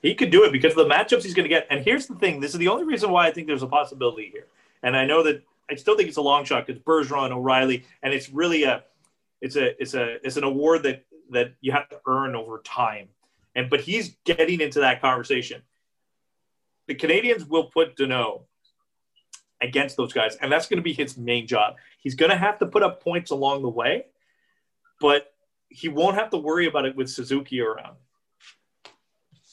He 0.01 0.15
could 0.15 0.29
do 0.29 0.43
it 0.45 0.51
because 0.51 0.71
of 0.71 0.87
the 0.87 0.93
matchups 0.93 1.23
he's 1.23 1.33
going 1.33 1.43
to 1.43 1.49
get. 1.49 1.67
And 1.69 1.83
here's 1.83 2.07
the 2.07 2.15
thing: 2.15 2.39
this 2.39 2.53
is 2.53 2.59
the 2.59 2.67
only 2.67 2.85
reason 2.85 3.11
why 3.11 3.27
I 3.27 3.31
think 3.31 3.47
there's 3.47 3.63
a 3.63 3.67
possibility 3.67 4.29
here. 4.31 4.47
And 4.81 4.95
I 4.95 5.05
know 5.05 5.23
that 5.23 5.43
I 5.69 5.75
still 5.75 5.97
think 5.97 6.07
it's 6.07 6.17
a 6.17 6.21
long 6.21 6.45
shot 6.45 6.65
because 6.65 6.81
Bergeron, 6.81 7.31
O'Reilly, 7.31 7.85
and 8.01 8.13
it's 8.13 8.29
really 8.29 8.63
a, 8.63 8.83
it's 9.41 9.55
a, 9.55 9.79
it's 9.81 9.93
a, 9.93 10.25
it's 10.25 10.37
an 10.37 10.43
award 10.43 10.83
that 10.83 11.05
that 11.31 11.53
you 11.61 11.71
have 11.71 11.89
to 11.89 11.99
earn 12.07 12.35
over 12.35 12.59
time. 12.59 13.09
And 13.55 13.69
but 13.69 13.81
he's 13.81 14.15
getting 14.23 14.61
into 14.61 14.79
that 14.79 15.01
conversation. 15.01 15.61
The 16.87 16.95
Canadiens 16.95 17.47
will 17.47 17.65
put 17.65 17.97
Danault 17.97 18.43
against 19.61 19.97
those 19.97 20.13
guys, 20.13 20.37
and 20.37 20.51
that's 20.51 20.67
going 20.67 20.77
to 20.77 20.83
be 20.83 20.93
his 20.93 21.17
main 21.17 21.45
job. 21.45 21.75
He's 21.99 22.15
going 22.15 22.31
to 22.31 22.37
have 22.37 22.57
to 22.59 22.65
put 22.65 22.83
up 22.83 23.03
points 23.03 23.31
along 23.31 23.61
the 23.63 23.69
way, 23.69 24.05
but 25.01 25.33
he 25.67 25.89
won't 25.89 26.15
have 26.15 26.29
to 26.29 26.37
worry 26.37 26.67
about 26.67 26.85
it 26.85 26.95
with 26.95 27.09
Suzuki 27.09 27.59
around 27.59 27.95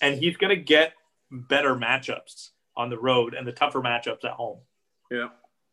and 0.01 0.19
he's 0.19 0.37
going 0.37 0.57
to 0.57 0.63
get 0.63 0.93
better 1.31 1.75
matchups 1.75 2.51
on 2.77 2.91
the 2.91 2.99
road 2.99 3.35
and 3.35 3.47
the 3.47 3.53
tougher 3.53 3.81
matchups 3.81 4.25
at 4.25 4.33
home. 4.33 4.59
Yeah. 5.11 5.29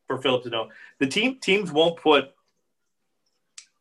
For 0.07 0.17
Phillip 0.17 0.43
Danault, 0.43 0.69
the 0.99 1.07
team 1.07 1.39
teams 1.39 1.71
won't 1.71 1.97
put 1.97 2.33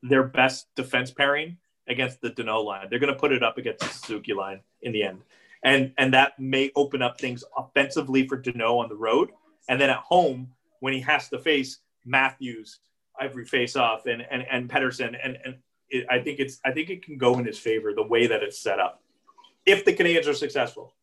their 0.02 0.22
best 0.22 0.66
defense 0.74 1.10
pairing 1.10 1.58
against 1.88 2.20
the 2.20 2.30
Danault 2.30 2.64
line. 2.64 2.86
They're 2.88 2.98
going 2.98 3.12
to 3.12 3.18
put 3.18 3.32
it 3.32 3.42
up 3.42 3.58
against 3.58 3.80
the 3.80 3.88
Suzuki 3.88 4.32
line 4.32 4.60
in 4.82 4.92
the 4.92 5.02
end, 5.02 5.22
and 5.64 5.92
and 5.98 6.14
that 6.14 6.38
may 6.38 6.70
open 6.76 7.02
up 7.02 7.20
things 7.20 7.42
offensively 7.56 8.26
for 8.26 8.40
Danault 8.40 8.78
on 8.82 8.88
the 8.88 8.94
road, 8.94 9.30
and 9.68 9.80
then 9.80 9.90
at 9.90 9.98
home 9.98 10.52
when 10.80 10.92
he 10.92 11.00
has 11.00 11.28
to 11.30 11.38
face 11.38 11.78
Matthews 12.04 12.78
every 13.20 13.44
face-off 13.44 14.06
and 14.06 14.22
and 14.30 14.44
and 14.50 14.70
Pettersson, 14.70 15.16
and 15.22 15.36
and 15.44 15.56
it, 15.90 16.06
I 16.08 16.20
think 16.20 16.38
it's 16.38 16.60
I 16.64 16.70
think 16.70 16.88
it 16.88 17.04
can 17.04 17.18
go 17.18 17.38
in 17.38 17.44
his 17.44 17.58
favor 17.58 17.92
the 17.92 18.06
way 18.06 18.26
that 18.28 18.42
it's 18.42 18.58
set 18.58 18.78
up 18.78 19.02
if 19.66 19.84
the 19.84 19.92
Canadiens 19.92 20.26
are 20.26 20.34
successful. 20.34 20.94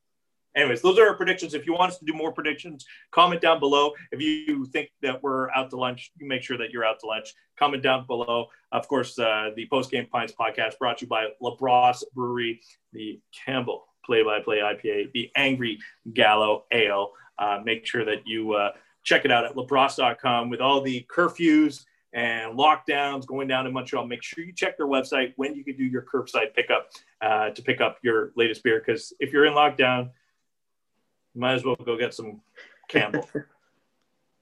Anyways, 0.55 0.81
those 0.81 0.97
are 0.97 1.07
our 1.07 1.15
predictions. 1.15 1.53
If 1.53 1.65
you 1.65 1.73
want 1.73 1.91
us 1.91 1.99
to 1.99 2.05
do 2.05 2.13
more 2.13 2.33
predictions, 2.33 2.85
comment 3.11 3.39
down 3.39 3.59
below. 3.59 3.91
If 4.11 4.19
you 4.19 4.65
think 4.65 4.89
that 5.03 5.21
we're 5.21 5.51
out 5.51 5.69
to 5.69 5.77
lunch, 5.77 6.11
you 6.17 6.27
make 6.27 6.41
sure 6.41 6.57
that 6.57 6.71
you're 6.71 6.83
out 6.83 6.99
to 7.01 7.05
lunch. 7.05 7.33
Comment 7.57 7.83
down 7.83 8.07
below. 8.07 8.47
Of 8.71 8.87
course, 8.87 9.17
uh, 9.19 9.51
the 9.55 9.67
Post 9.69 9.91
Game 9.91 10.07
Pints 10.11 10.33
podcast 10.37 10.79
brought 10.79 10.97
to 10.99 11.05
you 11.05 11.09
by 11.09 11.27
LaBrosse 11.41 12.03
Brewery, 12.13 12.61
the 12.93 13.19
Campbell 13.45 13.85
play-by-play 14.05 14.57
IPA, 14.57 15.11
the 15.13 15.29
Angry 15.35 15.77
Gallo 16.13 16.65
Ale. 16.71 17.11
Uh, 17.37 17.59
make 17.63 17.85
sure 17.85 18.03
that 18.03 18.25
you 18.25 18.53
uh, 18.53 18.71
check 19.03 19.23
it 19.23 19.31
out 19.31 19.45
at 19.45 19.55
labrosse.com 19.55 20.49
with 20.49 20.61
all 20.61 20.81
the 20.81 21.05
curfews 21.15 21.85
and 22.13 22.57
lockdowns 22.57 23.25
going 23.25 23.47
down 23.47 23.67
in 23.67 23.73
Montreal. 23.73 24.05
Make 24.07 24.23
sure 24.23 24.43
you 24.43 24.53
check 24.53 24.77
their 24.77 24.87
website 24.87 25.33
when 25.35 25.55
you 25.55 25.63
can 25.63 25.77
do 25.77 25.83
your 25.83 26.03
curbside 26.03 26.53
pickup 26.55 26.89
uh, 27.21 27.51
to 27.51 27.61
pick 27.61 27.81
up 27.81 27.97
your 28.01 28.31
latest 28.35 28.63
beer. 28.63 28.81
Because 28.83 29.13
if 29.19 29.31
you're 29.31 29.45
in 29.45 29.53
lockdown, 29.53 30.09
you 31.33 31.41
might 31.41 31.53
as 31.53 31.63
well 31.63 31.75
go 31.75 31.97
get 31.97 32.13
some 32.13 32.41
Campbell. 32.87 33.29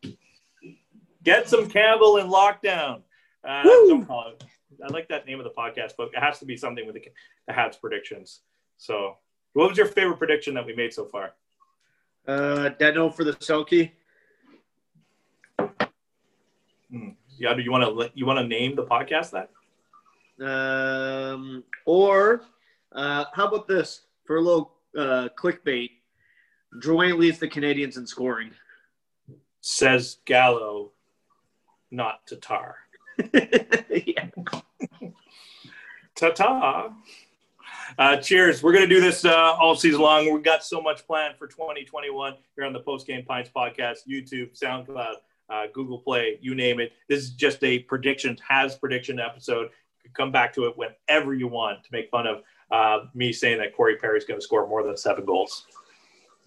get 1.24 1.50
some 1.50 1.70
Campbell 1.70 2.18
in 2.18 2.28
lockdown. 2.28 3.02
Uh, 3.48 3.64
don't 3.64 4.06
call 4.06 4.30
it. 4.30 4.44
I 4.84 4.88
like 4.94 5.08
that 5.10 5.26
name 5.26 5.40
of 5.40 5.44
the 5.44 5.52
podcast, 5.52 5.94
but 5.98 6.10
it 6.14 6.20
has 6.20 6.40
to 6.40 6.46
be 6.46 6.56
something 6.56 6.86
with 6.86 6.96
the, 6.96 7.04
the 7.48 7.54
Habs 7.54 7.80
predictions. 7.80 8.42
So, 8.78 9.18
what 9.54 9.70
was 9.70 9.78
your 9.78 9.88
favorite 9.88 10.18
prediction 10.18 10.54
that 10.54 10.66
we 10.66 10.76
made 10.76 10.94
so 10.94 11.06
far? 11.06 11.34
Uh, 12.28 12.70
Danault 12.80 13.16
for 13.16 13.24
the 13.24 13.34
Selke. 13.34 13.92
Hmm. 16.92 17.10
Yeah, 17.38 17.54
do 17.54 17.62
you 17.62 17.72
want 17.72 17.84
to 17.84 18.12
you 18.16 18.26
want 18.26 18.40
to 18.40 18.48
name 18.48 18.76
the 18.76 18.86
podcast 18.86 19.32
that? 19.32 19.50
Um, 20.40 21.64
or 21.86 22.42
uh, 22.92 23.26
how 23.34 23.48
about 23.48 23.68
this 23.68 24.02
for 24.26 24.38
a 24.38 24.42
little 24.42 24.74
uh, 24.98 25.30
clickbait? 25.38 25.92
Drouin 26.82 27.18
leads 27.18 27.40
the 27.40 27.48
Canadiens 27.48 27.98
in 27.98 28.06
scoring. 28.06 28.52
Says 29.62 30.18
Gallo, 30.26 30.92
not 31.92 32.26
Tatar. 32.28 32.76
yeah. 33.34 34.30
Ta-ta. 36.16 36.94
Uh, 37.98 38.18
cheers. 38.18 38.62
We're 38.62 38.74
going 38.74 38.88
to 38.88 38.94
do 38.94 39.02
this 39.02 39.24
uh, 39.26 39.54
all 39.54 39.76
season 39.76 40.02
long. 40.02 40.32
We've 40.32 40.44
got 40.44 40.64
so 40.64 40.82
much 40.82 41.06
planned 41.08 41.36
for 41.38 41.48
2021 41.48 42.34
here 42.56 42.66
on 42.66 42.74
the 42.74 42.80
Post 42.80 43.08
Game 43.08 43.24
Pints 43.24 43.50
podcast, 43.56 44.00
YouTube, 44.08 44.60
SoundCloud, 44.60 45.16
uh, 45.50 45.64
Google 45.74 46.00
Play, 46.00 46.40
you 46.42 46.56
name 46.56 46.80
it. 46.80 46.92
This 47.08 47.24
is 47.24 47.32
just 47.32 47.64
a 47.64 47.80
prediction, 47.80 48.38
has 48.48 48.76
prediction 48.76 49.20
episode. 49.20 49.70
You 50.04 50.10
can 50.10 50.14
come 50.14 50.32
back 50.32 50.54
to 50.56 50.66
it 50.66 50.76
whenever 50.78 51.34
you 51.34 51.48
want 51.48 51.84
to 51.84 51.90
make 51.92 52.10
fun 52.10 52.28
of 52.28 52.44
uh, 52.72 53.06
me 53.14 53.32
saying 53.32 53.60
that 53.60 53.76
Corey 53.76 53.96
Perry's 53.96 54.26
going 54.26 54.40
to 54.40 54.44
score 54.44 54.68
more 54.68 54.84
than 54.84 54.98
seven 54.98 55.26
goals. 55.26 55.66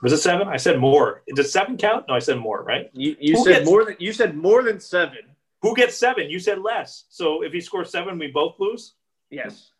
Was 0.03 0.13
it 0.13 0.19
seven? 0.19 0.49
I 0.49 0.57
said 0.57 0.79
more. 0.79 1.23
Does 1.35 1.53
seven 1.53 1.77
count? 1.77 2.07
No, 2.09 2.15
I 2.15 2.21
said 2.21 2.39
more, 2.39 2.63
right? 2.63 2.91
You, 2.93 3.17
you 3.21 3.37
said 3.45 3.51
gets- 3.59 3.67
more 3.67 3.85
than 3.85 3.97
you 3.99 4.13
said 4.13 4.37
more 4.37 4.63
than 4.63 4.81
seven. 4.81 5.19
Who 5.63 5.75
gets 5.77 5.95
seven? 5.97 6.31
You 6.31 6.39
said 6.39 6.61
less. 6.61 7.05
So 7.11 7.43
if 7.43 7.53
he 7.53 7.61
scores 7.61 7.91
seven, 7.91 8.19
we 8.19 8.29
both 8.29 8.59
lose. 8.59 8.95
Yes. 9.31 9.73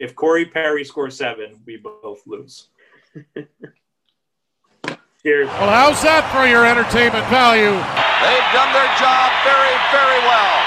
If 0.00 0.16
Corey 0.16 0.44
Perry 0.44 0.84
scores 0.84 1.16
seven, 1.16 1.60
we 1.66 1.76
both 1.76 2.20
lose. 2.26 2.68
Cheers. 5.22 5.48
Well, 5.48 5.68
how's 5.68 6.00
that 6.00 6.24
for 6.32 6.46
your 6.48 6.64
entertainment 6.64 7.26
value? 7.28 7.76
They've 7.76 8.50
done 8.56 8.72
their 8.72 8.88
job 8.96 9.28
very, 9.44 9.76
very 9.92 10.16
well. 10.24 10.64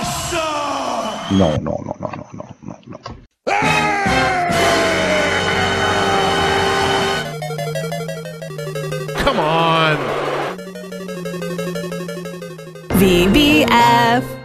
Awesome! 0.00 1.36
No, 1.36 1.52
no, 1.56 1.76
no, 1.84 1.92
no, 2.00 2.08
no, 2.16 2.24
no, 2.32 2.48
no, 2.64 2.96
no. 2.96 2.98
Come 9.18 9.38
on. 9.38 9.98
VBF. 12.96 14.39